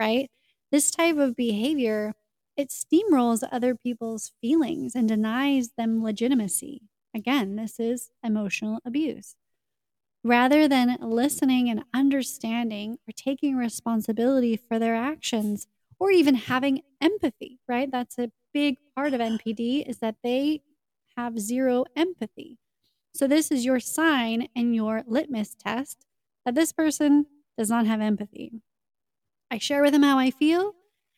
right? 0.00 0.30
This 0.72 0.90
type 0.90 1.18
of 1.18 1.36
behavior, 1.36 2.14
it 2.56 2.70
steamrolls 2.70 3.46
other 3.50 3.74
people's 3.74 4.32
feelings 4.40 4.94
and 4.94 5.08
denies 5.08 5.70
them 5.76 6.02
legitimacy. 6.02 6.82
Again, 7.14 7.56
this 7.56 7.78
is 7.78 8.10
emotional 8.22 8.80
abuse. 8.84 9.36
Rather 10.22 10.66
than 10.66 10.96
listening 11.00 11.68
and 11.68 11.84
understanding 11.92 12.98
or 13.06 13.12
taking 13.14 13.56
responsibility 13.56 14.56
for 14.56 14.78
their 14.78 14.94
actions, 14.94 15.66
or 16.00 16.10
even 16.10 16.34
having 16.34 16.82
empathy, 17.00 17.60
right? 17.68 17.90
That's 17.90 18.18
a 18.18 18.30
big 18.52 18.78
part 18.96 19.14
of 19.14 19.20
NPD 19.20 19.84
is 19.88 19.98
that 19.98 20.16
they 20.22 20.62
have 21.16 21.38
zero 21.38 21.84
empathy. 21.96 22.58
So 23.14 23.26
this 23.26 23.50
is 23.50 23.64
your 23.64 23.80
sign 23.80 24.48
and 24.56 24.74
your 24.74 25.04
litmus 25.06 25.54
test 25.54 26.06
that 26.44 26.54
this 26.54 26.72
person 26.72 27.26
does 27.56 27.70
not 27.70 27.86
have 27.86 28.00
empathy. 28.00 28.60
I 29.50 29.58
share 29.58 29.82
with 29.82 29.92
them 29.92 30.02
how 30.02 30.18
I 30.18 30.30
feel, 30.30 30.74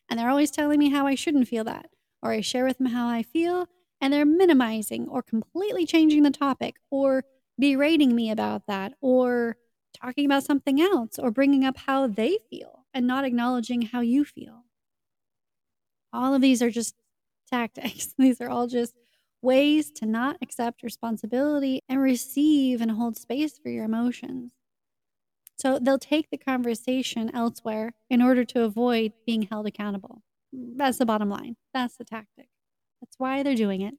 and 0.09 0.19
they're 0.19 0.29
always 0.29 0.51
telling 0.51 0.79
me 0.79 0.89
how 0.89 1.07
I 1.07 1.15
shouldn't 1.15 1.47
feel 1.47 1.63
that. 1.65 1.89
Or 2.21 2.31
I 2.31 2.41
share 2.41 2.65
with 2.65 2.77
them 2.77 2.87
how 2.87 3.07
I 3.07 3.23
feel, 3.23 3.67
and 4.01 4.11
they're 4.13 4.25
minimizing 4.25 5.07
or 5.07 5.21
completely 5.21 5.85
changing 5.85 6.23
the 6.23 6.31
topic 6.31 6.75
or 6.89 7.23
berating 7.59 8.15
me 8.15 8.29
about 8.29 8.67
that 8.67 8.93
or 9.01 9.57
talking 9.99 10.25
about 10.25 10.43
something 10.43 10.79
else 10.81 11.17
or 11.17 11.31
bringing 11.31 11.65
up 11.65 11.77
how 11.77 12.07
they 12.07 12.37
feel 12.49 12.85
and 12.93 13.07
not 13.07 13.25
acknowledging 13.25 13.83
how 13.83 14.01
you 14.01 14.23
feel. 14.23 14.65
All 16.13 16.33
of 16.33 16.41
these 16.41 16.61
are 16.61 16.69
just 16.69 16.95
tactics. 17.49 18.13
These 18.17 18.41
are 18.41 18.49
all 18.49 18.67
just 18.67 18.93
ways 19.41 19.91
to 19.91 20.05
not 20.05 20.37
accept 20.41 20.83
responsibility 20.83 21.81
and 21.87 22.01
receive 22.01 22.81
and 22.81 22.91
hold 22.91 23.17
space 23.17 23.57
for 23.57 23.69
your 23.69 23.85
emotions. 23.85 24.51
So 25.57 25.79
they'll 25.79 25.97
take 25.97 26.29
the 26.29 26.37
conversation 26.37 27.31
elsewhere 27.33 27.93
in 28.09 28.21
order 28.21 28.45
to 28.45 28.63
avoid 28.63 29.13
being 29.25 29.43
held 29.43 29.65
accountable. 29.65 30.21
That's 30.53 30.99
the 30.99 31.05
bottom 31.05 31.29
line. 31.29 31.55
That's 31.73 31.97
the 31.97 32.05
tactic. 32.05 32.49
That's 33.01 33.15
why 33.17 33.43
they're 33.43 33.55
doing 33.55 33.81
it. 33.81 33.95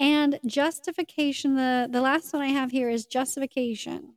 And 0.00 0.40
justification, 0.44 1.56
the, 1.56 1.88
the 1.90 2.00
last 2.00 2.32
one 2.32 2.42
I 2.42 2.48
have 2.48 2.70
here 2.70 2.88
is 2.88 3.06
justification. 3.06 4.14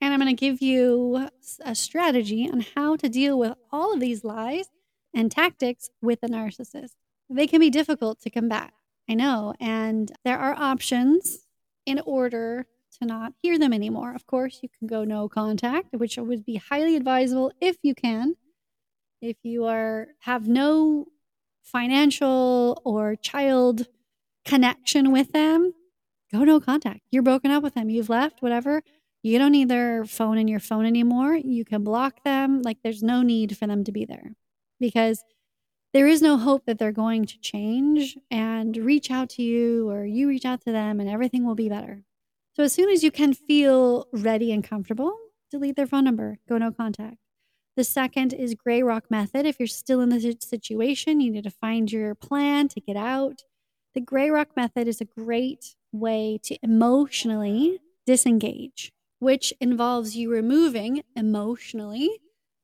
And 0.00 0.12
I'm 0.12 0.20
going 0.20 0.34
to 0.34 0.38
give 0.38 0.60
you 0.60 1.28
a 1.64 1.74
strategy 1.74 2.50
on 2.52 2.66
how 2.74 2.96
to 2.96 3.08
deal 3.08 3.38
with 3.38 3.54
all 3.70 3.94
of 3.94 4.00
these 4.00 4.24
lies 4.24 4.66
and 5.14 5.30
tactics 5.30 5.90
with 6.00 6.18
a 6.22 6.28
narcissist. 6.28 6.96
They 7.30 7.46
can 7.46 7.60
be 7.60 7.70
difficult 7.70 8.20
to 8.22 8.30
combat, 8.30 8.72
I 9.08 9.14
know, 9.14 9.54
and 9.60 10.10
there 10.24 10.38
are 10.38 10.54
options 10.54 11.46
in 11.86 12.00
order 12.00 12.66
to 13.02 13.08
not 13.08 13.32
hear 13.42 13.58
them 13.58 13.72
anymore. 13.72 14.14
Of 14.14 14.26
course, 14.26 14.60
you 14.62 14.68
can 14.68 14.86
go 14.86 15.04
no 15.04 15.28
contact, 15.28 15.92
which 15.92 16.16
would 16.16 16.44
be 16.44 16.56
highly 16.56 16.96
advisable 16.96 17.52
if 17.60 17.76
you 17.82 17.94
can. 17.94 18.36
If 19.20 19.36
you 19.42 19.64
are 19.64 20.08
have 20.20 20.48
no 20.48 21.06
financial 21.62 22.80
or 22.84 23.16
child 23.16 23.86
connection 24.44 25.12
with 25.12 25.32
them, 25.32 25.72
go 26.32 26.44
no 26.44 26.60
contact. 26.60 27.00
You're 27.10 27.22
broken 27.22 27.50
up 27.50 27.62
with 27.62 27.74
them. 27.74 27.90
You've 27.90 28.08
left, 28.08 28.42
whatever. 28.42 28.82
You 29.22 29.38
don't 29.38 29.52
need 29.52 29.68
their 29.68 30.04
phone 30.04 30.38
in 30.38 30.48
your 30.48 30.58
phone 30.58 30.84
anymore. 30.84 31.36
You 31.36 31.64
can 31.64 31.84
block 31.84 32.24
them. 32.24 32.62
Like 32.62 32.78
there's 32.82 33.02
no 33.02 33.22
need 33.22 33.56
for 33.56 33.66
them 33.66 33.84
to 33.84 33.92
be 33.92 34.04
there 34.04 34.32
because 34.80 35.22
there 35.92 36.08
is 36.08 36.22
no 36.22 36.38
hope 36.38 36.66
that 36.66 36.78
they're 36.78 36.90
going 36.90 37.26
to 37.26 37.38
change 37.38 38.16
and 38.30 38.76
reach 38.76 39.10
out 39.10 39.28
to 39.30 39.42
you 39.42 39.90
or 39.90 40.04
you 40.04 40.26
reach 40.26 40.44
out 40.44 40.62
to 40.62 40.72
them 40.72 40.98
and 41.00 41.08
everything 41.08 41.44
will 41.46 41.54
be 41.54 41.68
better. 41.68 42.02
So, 42.54 42.62
as 42.64 42.72
soon 42.72 42.90
as 42.90 43.02
you 43.02 43.10
can 43.10 43.32
feel 43.32 44.06
ready 44.12 44.52
and 44.52 44.62
comfortable, 44.62 45.16
delete 45.50 45.76
their 45.76 45.86
phone 45.86 46.04
number, 46.04 46.38
go 46.48 46.58
no 46.58 46.70
contact. 46.70 47.16
The 47.76 47.84
second 47.84 48.34
is 48.34 48.54
gray 48.54 48.82
rock 48.82 49.10
method. 49.10 49.46
If 49.46 49.58
you're 49.58 49.66
still 49.66 50.00
in 50.00 50.10
the 50.10 50.36
situation, 50.42 51.20
you 51.20 51.30
need 51.30 51.44
to 51.44 51.50
find 51.50 51.90
your 51.90 52.14
plan 52.14 52.68
to 52.68 52.80
get 52.80 52.96
out. 52.96 53.44
The 53.94 54.00
gray 54.00 54.28
rock 54.30 54.50
method 54.56 54.86
is 54.86 55.00
a 55.00 55.06
great 55.06 55.74
way 55.92 56.38
to 56.44 56.58
emotionally 56.62 57.80
disengage, 58.06 58.92
which 59.20 59.54
involves 59.60 60.16
you 60.16 60.30
removing 60.30 61.02
emotionally 61.16 62.10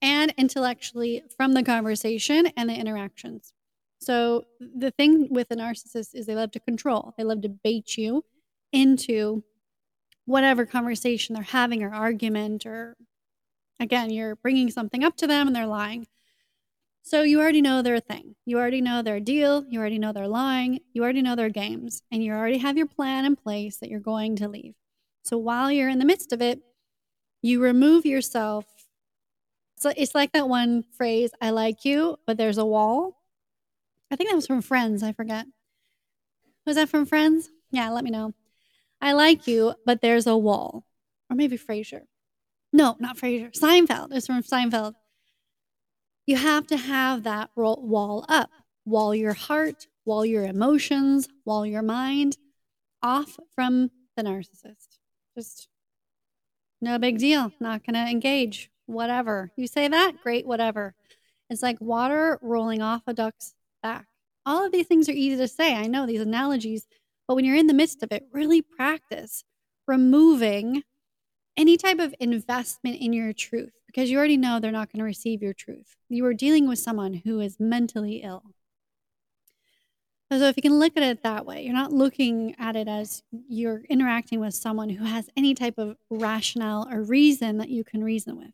and 0.03 0.35
intellectually 0.37 1.23
from 1.37 1.55
the 1.55 1.63
conversation 1.63 2.49
and 2.57 2.69
the 2.69 2.75
interactions. 2.75 3.53
So 4.01 4.45
the 4.61 4.91
thing 4.91 5.29
with 5.31 5.51
a 5.51 5.57
narcissist 5.57 6.15
is 6.15 6.27
they 6.27 6.35
love 6.35 6.51
to 6.53 6.61
control. 6.61 7.15
They 7.17 7.25
love 7.25 7.43
to 7.43 7.49
bait 7.49 7.97
you 7.97 8.25
into 8.73 9.43
whatever 10.29 10.67
conversation 10.67 11.35
they're 11.35 11.43
having 11.43 11.83
or 11.83 11.93
argument 11.93 12.67
or 12.67 12.97
again, 13.81 14.11
you're 14.11 14.37
bringing 14.37 14.71
something 14.71 15.03
up 15.03 15.17
to 15.17 15.27
them 15.27 15.47
and 15.47 15.57
they're 15.57 15.67
lying. 15.67 16.07
So 17.03 17.23
you 17.23 17.41
already 17.41 17.63
know 17.63 17.81
their 17.81 17.99
thing. 17.99 18.35
You 18.45 18.59
already 18.59 18.83
know 18.83 19.01
their 19.01 19.21
deal. 19.21 19.65
You 19.71 19.81
already 19.81 19.99
know 19.99 20.13
they're 20.13 20.29
lying. 20.29 20.81
You 20.93 21.03
already 21.03 21.23
know 21.23 21.35
their 21.35 21.49
games. 21.49 22.03
And 22.13 22.23
you 22.23 22.35
already 22.35 22.59
have 22.59 22.77
your 22.77 22.87
plan 22.87 23.25
in 23.25 23.37
place 23.37 23.79
that 23.79 23.89
you're 23.89 24.01
going 24.01 24.37
to 24.37 24.49
leave. 24.49 24.75
So 25.23 25.39
while 25.39 25.73
you're 25.73 25.89
in 25.89 25.99
the 25.99 26.05
midst 26.05 26.35
of 26.35 26.43
it, 26.43 26.61
you 27.41 27.63
remove 27.63 28.05
yourself. 28.05 28.67
So 29.79 29.93
it's 29.97 30.15
like 30.15 30.33
that 30.33 30.49
one 30.49 30.83
phrase, 30.83 31.31
I 31.41 31.51
like 31.51 31.87
you, 31.87 32.19
but 32.27 32.37
there's 32.37 32.59
a 32.59 32.67
wall. 32.67 33.23
I 34.11 34.17
think 34.17 34.29
that 34.29 34.37
was 34.37 34.47
from 34.47 34.61
Friends. 34.61 35.03
I 35.03 35.13
forget. 35.13 35.47
Was 36.67 36.77
that 36.77 36.91
from 36.91 37.07
Friends? 37.07 37.49
Yeah, 37.71 37.89
let 37.89 38.05
me 38.05 38.11
know. 38.11 38.35
I 39.01 39.13
like 39.13 39.47
you, 39.47 39.75
but 39.87 40.01
there's 40.01 40.27
a 40.27 40.37
wall. 40.37 40.85
Or 41.31 41.37
maybe 41.37 41.59
Frasier. 41.59 42.03
No, 42.73 42.97
not 42.99 43.17
Frasier. 43.17 43.53
Seinfeld. 43.53 44.09
It's 44.13 44.27
from 44.27 44.43
Seinfeld. 44.43 44.95
You 46.27 46.37
have 46.37 46.67
to 46.67 46.77
have 46.77 47.23
that 47.23 47.51
wall 47.57 48.25
up, 48.29 48.51
wall 48.85 49.15
your 49.15 49.33
heart, 49.33 49.87
wall 50.05 50.27
your 50.27 50.45
emotions, 50.45 51.29
wall 51.45 51.65
your 51.65 51.83
mind 51.83 52.37
off 53.03 53.39
from 53.55 53.91
the 54.17 54.23
narcissist. 54.23 54.99
Just 55.37 55.69
no 56.81 56.99
big 56.99 57.19
deal. 57.19 57.53
Not 57.61 57.85
going 57.85 57.95
to 57.95 58.11
engage. 58.11 58.71
Whatever. 58.87 59.53
You 59.57 59.67
say 59.67 59.89
that? 59.89 60.23
Great, 60.23 60.47
whatever. 60.47 60.95
It's 61.51 61.63
like 61.63 61.81
water 61.81 62.39
rolling 62.43 62.83
off 62.83 63.03
a 63.07 63.15
duck's 63.15 63.55
back. 63.83 64.07
All 64.45 64.65
of 64.65 64.73
these 64.73 64.87
things 64.87 65.09
are 65.09 65.13
easy 65.13 65.37
to 65.37 65.49
say. 65.49 65.75
I 65.75 65.87
know 65.87 66.07
these 66.07 66.21
analogies, 66.21 66.87
but 67.29 67.35
when 67.35 67.45
you're 67.45 67.55
in 67.55 67.67
the 67.67 67.75
midst 67.75 68.03
of 68.03 68.11
it, 68.11 68.27
really 68.33 68.63
practice 68.63 69.45
removing 69.87 70.83
any 71.57 71.77
type 71.77 71.99
of 71.99 72.15
investment 72.19 72.97
in 73.01 73.13
your 73.13 73.33
truth 73.33 73.73
because 73.87 74.11
you 74.11 74.17
already 74.17 74.37
know 74.37 74.59
they're 74.59 74.73
not 74.73 74.91
going 74.91 75.01
to 75.01 75.05
receive 75.05 75.43
your 75.43 75.53
truth. 75.53 75.97
You 76.09 76.25
are 76.27 76.35
dealing 76.35 76.67
with 76.67 76.79
someone 76.79 77.23
who 77.25 77.41
is 77.41 77.59
mentally 77.61 78.23
ill. 78.23 78.43
So, 80.31 80.45
if 80.45 80.57
you 80.57 80.63
can 80.63 80.79
look 80.79 80.95
at 80.97 81.03
it 81.03 81.23
that 81.23 81.47
way, 81.47 81.65
you're 81.65 81.73
not 81.73 81.91
looking 81.91 82.55
at 82.59 82.77
it 82.77 82.87
as 82.87 83.23
you're 83.49 83.83
interacting 83.89 84.41
with 84.41 84.55
someone 84.55 84.91
who 84.91 85.05
has 85.05 85.31
any 85.37 85.55
type 85.55 85.79
of 85.79 85.97
rationale 86.11 86.87
or 86.91 87.03
reason 87.03 87.57
that 87.59 87.71
you 87.71 87.83
can 87.83 88.05
reason 88.05 88.37
with. 88.37 88.53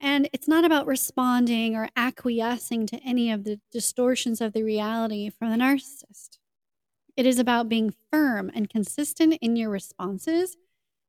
And 0.00 0.28
it's 0.32 0.46
not 0.46 0.64
about 0.64 0.86
responding 0.86 1.74
or 1.74 1.88
acquiescing 1.96 2.86
to 2.86 2.96
any 3.04 3.30
of 3.32 3.42
the 3.42 3.60
distortions 3.72 4.40
of 4.40 4.52
the 4.52 4.62
reality 4.62 5.30
from 5.30 5.50
the 5.50 5.56
narcissist. 5.56 6.38
It 7.16 7.26
is 7.26 7.38
about 7.38 7.68
being 7.68 7.94
firm 8.10 8.50
and 8.54 8.68
consistent 8.68 9.34
in 9.40 9.56
your 9.56 9.70
responses 9.70 10.56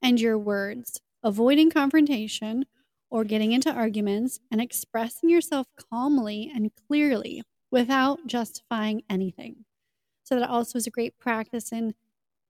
and 0.02 0.20
your 0.20 0.38
words, 0.38 1.00
avoiding 1.24 1.70
confrontation 1.72 2.66
or 3.10 3.24
getting 3.24 3.52
into 3.52 3.72
arguments, 3.72 4.40
and 4.52 4.60
expressing 4.60 5.30
yourself 5.30 5.68
calmly 5.78 6.52
and 6.54 6.72
clearly 6.88 7.44
without 7.72 8.26
justifying 8.26 9.04
anything. 9.10 9.66
So, 10.24 10.40
that 10.40 10.50
also 10.50 10.78
is 10.78 10.88
a 10.88 10.92
great 10.92 11.20
practice 11.20 11.72
in 11.72 11.96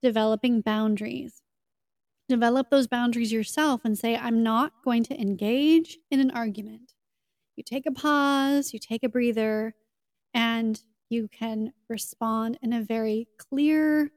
developing 0.02 0.60
boundaries. 0.62 1.42
Develop 2.28 2.70
those 2.70 2.86
boundaries 2.86 3.32
yourself 3.32 3.82
and 3.84 3.98
say, 3.98 4.16
I'm 4.16 4.42
not 4.42 4.72
going 4.84 5.04
to 5.04 5.20
engage 5.20 5.98
in 6.10 6.20
an 6.20 6.30
argument. 6.30 6.94
You 7.56 7.64
take 7.64 7.86
a 7.86 7.92
pause, 7.92 8.72
you 8.72 8.78
take 8.78 9.04
a 9.04 9.08
breather, 9.08 9.74
and 10.34 10.82
you 11.08 11.28
can 11.28 11.72
respond 11.88 12.58
in 12.62 12.72
a 12.72 12.82
very 12.82 13.28
clear, 13.38 14.10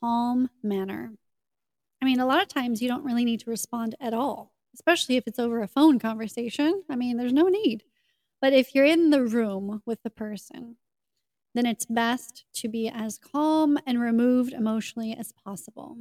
calm 0.00 0.50
manner. 0.62 1.12
I 2.02 2.04
mean, 2.04 2.20
a 2.20 2.26
lot 2.26 2.42
of 2.42 2.48
times 2.48 2.82
you 2.82 2.88
don't 2.88 3.04
really 3.04 3.24
need 3.24 3.40
to 3.40 3.50
respond 3.50 3.94
at 4.00 4.14
all, 4.14 4.52
especially 4.74 5.16
if 5.16 5.26
it's 5.26 5.38
over 5.38 5.62
a 5.62 5.68
phone 5.68 5.98
conversation. 5.98 6.82
I 6.90 6.96
mean, 6.96 7.16
there's 7.16 7.32
no 7.32 7.48
need. 7.48 7.84
But 8.40 8.52
if 8.52 8.74
you're 8.74 8.84
in 8.84 9.10
the 9.10 9.24
room 9.24 9.82
with 9.86 10.02
the 10.02 10.10
person, 10.10 10.76
then 11.54 11.66
it's 11.66 11.86
best 11.86 12.44
to 12.54 12.68
be 12.68 12.88
as 12.88 13.18
calm 13.18 13.78
and 13.86 14.00
removed 14.00 14.52
emotionally 14.52 15.14
as 15.14 15.32
possible. 15.32 15.96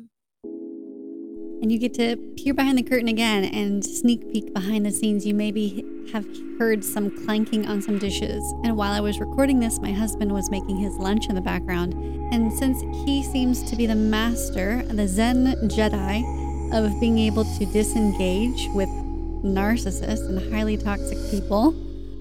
And 1.63 1.71
you 1.71 1.79
get 1.79 1.93
to 1.93 2.17
peer 2.35 2.53
behind 2.53 2.77
the 2.77 2.83
curtain 2.83 3.07
again 3.07 3.45
and 3.45 3.85
sneak 3.85 4.33
peek 4.33 4.53
behind 4.53 4.85
the 4.85 4.91
scenes. 4.91 5.25
You 5.25 5.33
maybe 5.33 5.85
have 6.11 6.27
heard 6.59 6.83
some 6.83 7.09
clanking 7.23 7.65
on 7.67 7.81
some 7.81 7.97
dishes. 7.97 8.43
And 8.65 8.75
while 8.75 8.91
I 8.91 8.99
was 8.99 9.21
recording 9.21 9.61
this, 9.61 9.79
my 9.79 9.93
husband 9.93 10.33
was 10.33 10.51
making 10.51 10.75
his 10.75 10.93
lunch 10.97 11.29
in 11.29 11.35
the 11.35 11.41
background. 11.41 11.93
And 12.33 12.51
since 12.51 12.81
he 13.07 13.23
seems 13.23 13.63
to 13.63 13.77
be 13.77 13.85
the 13.85 13.95
master, 13.95 14.83
the 14.87 15.07
Zen 15.07 15.55
Jedi 15.69 16.73
of 16.73 16.99
being 16.99 17.17
able 17.17 17.45
to 17.45 17.65
disengage 17.67 18.67
with 18.73 18.89
narcissists 18.89 20.27
and 20.27 20.53
highly 20.53 20.75
toxic 20.75 21.17
people, 21.31 21.73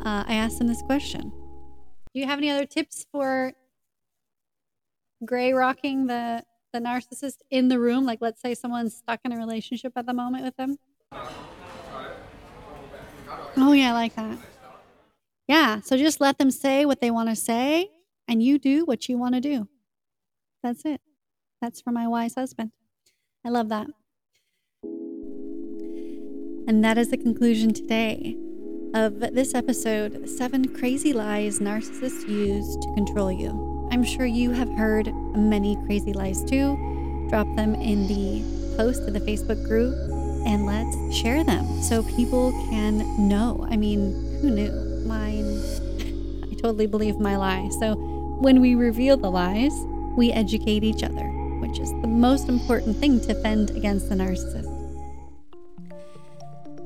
uh, 0.07 0.23
I 0.25 0.35
asked 0.35 0.61
him 0.61 0.69
this 0.69 0.83
question 0.83 1.33
Do 2.15 2.21
you 2.21 2.27
have 2.27 2.39
any 2.39 2.49
other 2.49 2.65
tips 2.65 3.07
for 3.11 3.55
gray 5.25 5.53
rocking 5.53 6.07
the 6.07 6.45
the 6.73 6.81
narcissist 6.81 7.37
in 7.51 7.69
the 7.69 7.79
room? 7.79 8.05
Like, 8.05 8.19
let's 8.21 8.41
say 8.41 8.55
someone's 8.55 8.97
stuck 8.97 9.21
in 9.25 9.33
a 9.33 9.37
relationship 9.37 9.93
at 9.97 10.07
the 10.07 10.15
moment 10.15 10.45
with 10.45 10.57
them. 10.57 10.79
Oh, 13.57 13.73
yeah, 13.73 13.91
I 13.91 13.93
like 13.93 14.15
that. 14.17 14.39
Yeah, 15.49 15.81
so 15.81 15.97
just 15.97 16.21
let 16.21 16.39
them 16.39 16.51
say 16.51 16.85
what 16.87 17.01
they 17.01 17.11
want 17.11 17.29
to 17.29 17.37
say, 17.37 17.91
and 18.27 18.43
you 18.43 18.59
do 18.59 18.85
what 18.85 19.09
you 19.09 19.19
want 19.19 19.35
to 19.35 19.41
do. 19.41 19.69
That's 20.63 20.85
it. 20.85 21.01
That's 21.61 21.81
for 21.81 21.91
my 21.91 22.07
wise 22.09 22.35
husband. 22.35 22.73
I 23.45 23.51
love 23.51 23.69
that. 23.69 23.89
And 26.69 26.85
that 26.85 26.97
is 26.97 27.11
the 27.11 27.17
conclusion 27.17 27.75
today 27.75 28.37
of 28.95 29.19
this 29.21 29.55
episode 29.55 30.29
Seven 30.29 30.75
Crazy 30.75 31.13
Lies 31.13 31.59
Narcissists 31.59 32.29
Use 32.29 32.77
to 32.77 32.93
Control 32.95 33.33
You. 33.33 33.82
I'm 33.93 34.05
sure 34.05 34.25
you 34.25 34.53
have 34.53 34.71
heard 34.71 35.15
many 35.37 35.77
crazy 35.85 36.15
lies 36.15 36.43
too. 36.43 37.27
Drop 37.29 37.47
them 37.57 37.75
in 37.75 38.07
the 38.07 38.75
post 38.79 39.03
of 39.03 39.13
the 39.13 39.21
Facebook 39.21 39.63
group 39.69 39.95
and 40.47 40.65
let's 40.65 41.15
share 41.15 41.45
them 41.45 41.83
so 41.83 42.03
people 42.03 42.53
can 42.71 43.29
know. 43.29 43.67
I 43.71 43.77
mean, 43.77 44.41
who 44.41 44.51
knew? 44.51 44.73
Mine, 45.07 45.45
I 46.51 46.55
totally 46.55 46.87
believe 46.87 47.21
my 47.21 47.37
lie. 47.37 47.69
So 47.81 47.97
when 48.41 48.63
we 48.63 48.77
reveal 48.77 49.19
the 49.19 49.31
lies, 49.31 49.75
we 50.17 50.33
educate 50.33 50.85
each 50.85 51.03
other, 51.03 51.29
which 51.61 51.79
is 51.79 51.91
the 52.01 52.09
most 52.09 52.49
important 52.49 52.97
thing 52.97 53.21
to 53.21 53.35
fend 53.43 53.73
against 53.73 54.09
the 54.09 54.15
narcissist. 54.15 54.71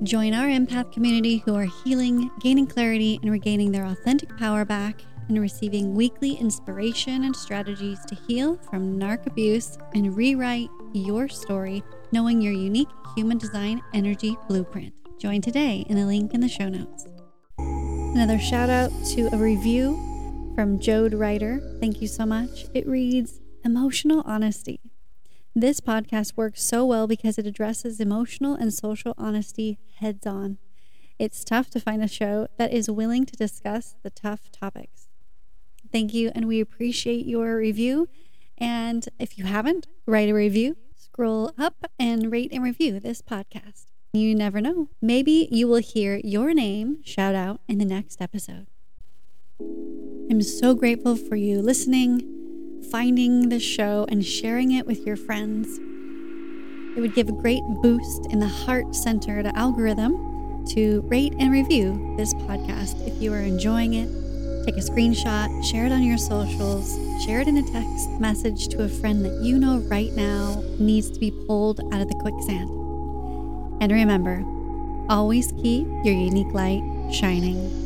Join 0.03 0.35
our 0.35 0.49
empath 0.49 0.93
community 0.93 1.37
who 1.37 1.55
are 1.55 1.69
healing, 1.85 2.33
gaining 2.41 2.67
clarity, 2.67 3.21
and 3.23 3.31
regaining 3.31 3.71
their 3.71 3.87
authentic 3.87 4.37
power 4.37 4.65
back 4.65 5.03
and 5.29 5.41
receiving 5.41 5.95
weekly 5.95 6.35
inspiration 6.35 7.25
and 7.25 7.35
strategies 7.35 8.05
to 8.07 8.15
heal 8.15 8.57
from 8.57 8.99
narc 8.99 9.27
abuse 9.27 9.79
and 9.95 10.17
rewrite 10.17 10.71
your 10.93 11.29
story, 11.29 11.83
knowing 12.13 12.41
your 12.41 12.53
unique 12.53 12.89
human 13.17 13.39
design 13.39 13.83
energy 13.95 14.37
blueprint. 14.49 14.93
Join 15.19 15.41
today 15.41 15.85
in 15.89 15.97
the 15.97 16.07
link 16.07 16.35
in 16.35 16.41
the 16.41 16.49
show 16.49 16.69
notes. 16.69 17.07
Another 17.59 18.39
shout 18.39 18.71
out 18.71 18.91
to 19.15 19.29
a 19.33 19.37
review 19.37 19.95
from 20.55 20.79
Jode 20.79 21.19
Ryder. 21.19 21.61
Thank 21.81 22.01
you 22.01 22.09
so 22.09 22.25
much. 22.25 22.67
It 22.73 22.87
reads 22.87 23.41
Emotional 23.65 24.23
Honesty. 24.25 24.81
This 25.55 25.81
podcast 25.81 26.37
works 26.37 26.63
so 26.63 26.85
well 26.85 27.07
because 27.07 27.39
it 27.39 27.47
addresses 27.47 27.99
emotional 27.99 28.55
and 28.55 28.73
social 28.73 29.15
honesty 29.17 29.79
heads 30.01 30.27
on. 30.27 30.59
It's 31.19 31.45
tough 31.45 31.71
to 31.71 31.81
find 31.81 32.03
a 32.03 32.09
show 32.09 32.49
that 32.59 32.75
is 32.75 32.91
willing 32.91 33.25
to 33.25 33.37
discuss 33.37 33.97
the 34.03 34.11
tough 34.11 34.51
topics. 34.53 35.09
Thank 35.93 36.15
you, 36.15 36.31
and 36.35 36.47
we 36.47 36.61
appreciate 36.61 37.27
your 37.27 37.57
review. 37.57 38.09
And 38.59 39.07
if 39.19 39.39
you 39.39 39.45
haven't, 39.45 39.87
write 40.07 40.29
a 40.29 40.35
review, 40.35 40.77
scroll 40.97 41.53
up, 41.59 41.87
and 41.99 42.33
rate 42.33 42.53
and 42.53 42.63
review 42.63 42.99
this 43.01 43.23
podcast. 43.23 43.87
You 44.13 44.35
never 44.35 44.61
know. 44.61 44.89
Maybe 45.03 45.49
you 45.51 45.69
will 45.69 45.77
hear 45.77 46.21
your 46.25 46.55
name 46.55 47.03
shout 47.05 47.35
out 47.35 47.61
in 47.69 47.79
the 47.79 47.85
next 47.85 48.21
episode. 48.21 48.67
I'm 50.31 50.43
so 50.43 50.75
grateful 50.75 51.17
for 51.17 51.37
you 51.37 51.61
listening, 51.61 52.83
finding 52.91 53.49
the 53.49 53.61
show, 53.61 54.07
and 54.09 54.25
sharing 54.25 54.73
it 54.73 54.87
with 54.87 55.07
your 55.07 55.17
friends. 55.17 55.79
It 56.97 57.01
would 57.01 57.15
give 57.15 57.29
a 57.29 57.33
great 57.33 57.63
boost 57.83 58.27
in 58.33 58.39
the 58.39 58.49
heart 58.49 58.95
centered 58.95 59.47
algorithm 59.55 60.65
to 60.69 61.03
rate 61.03 61.35
and 61.39 61.53
review 61.53 62.15
this 62.17 62.33
podcast 62.35 63.07
if 63.07 63.21
you 63.23 63.33
are 63.33 63.41
enjoying 63.41 63.95
it 63.95 64.26
Take 64.67 64.79
a 64.79 64.81
screenshot, 64.81 65.65
share 65.65 65.87
it 65.87 65.93
on 65.93 66.03
your 66.03 66.19
socials, 66.19 66.99
share 67.25 67.41
it 67.41 67.47
in 67.47 67.57
a 67.57 67.63
text 67.63 68.11
message 68.19 68.67
to 68.71 68.83
a 68.83 68.89
friend 68.89 69.25
that 69.25 69.41
you 69.41 69.61
know 69.61 69.79
right 69.89 70.13
now 70.15 70.61
needs 70.81 71.09
to 71.09 71.21
be 71.21 71.31
pulled 71.31 71.79
out 71.95 72.01
of 72.01 72.09
the 72.09 72.17
quicksand. 72.17 72.69
And 73.81 73.93
remember, 73.93 74.45
always 75.09 75.53
keep 75.53 75.87
your 76.03 76.15
unique 76.15 76.53
light 76.53 76.83
shining. 77.13 77.86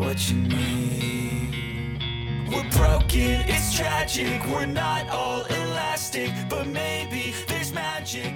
What 0.00 0.30
you 0.30 0.38
need 0.38 1.98
We're 2.50 2.70
broken, 2.70 3.44
it's 3.46 3.76
tragic. 3.76 4.42
We're 4.46 4.64
not 4.64 5.10
all 5.10 5.42
elastic 5.42 6.32
But 6.48 6.68
maybe 6.68 7.34
there's 7.46 7.74
magic 7.74 8.32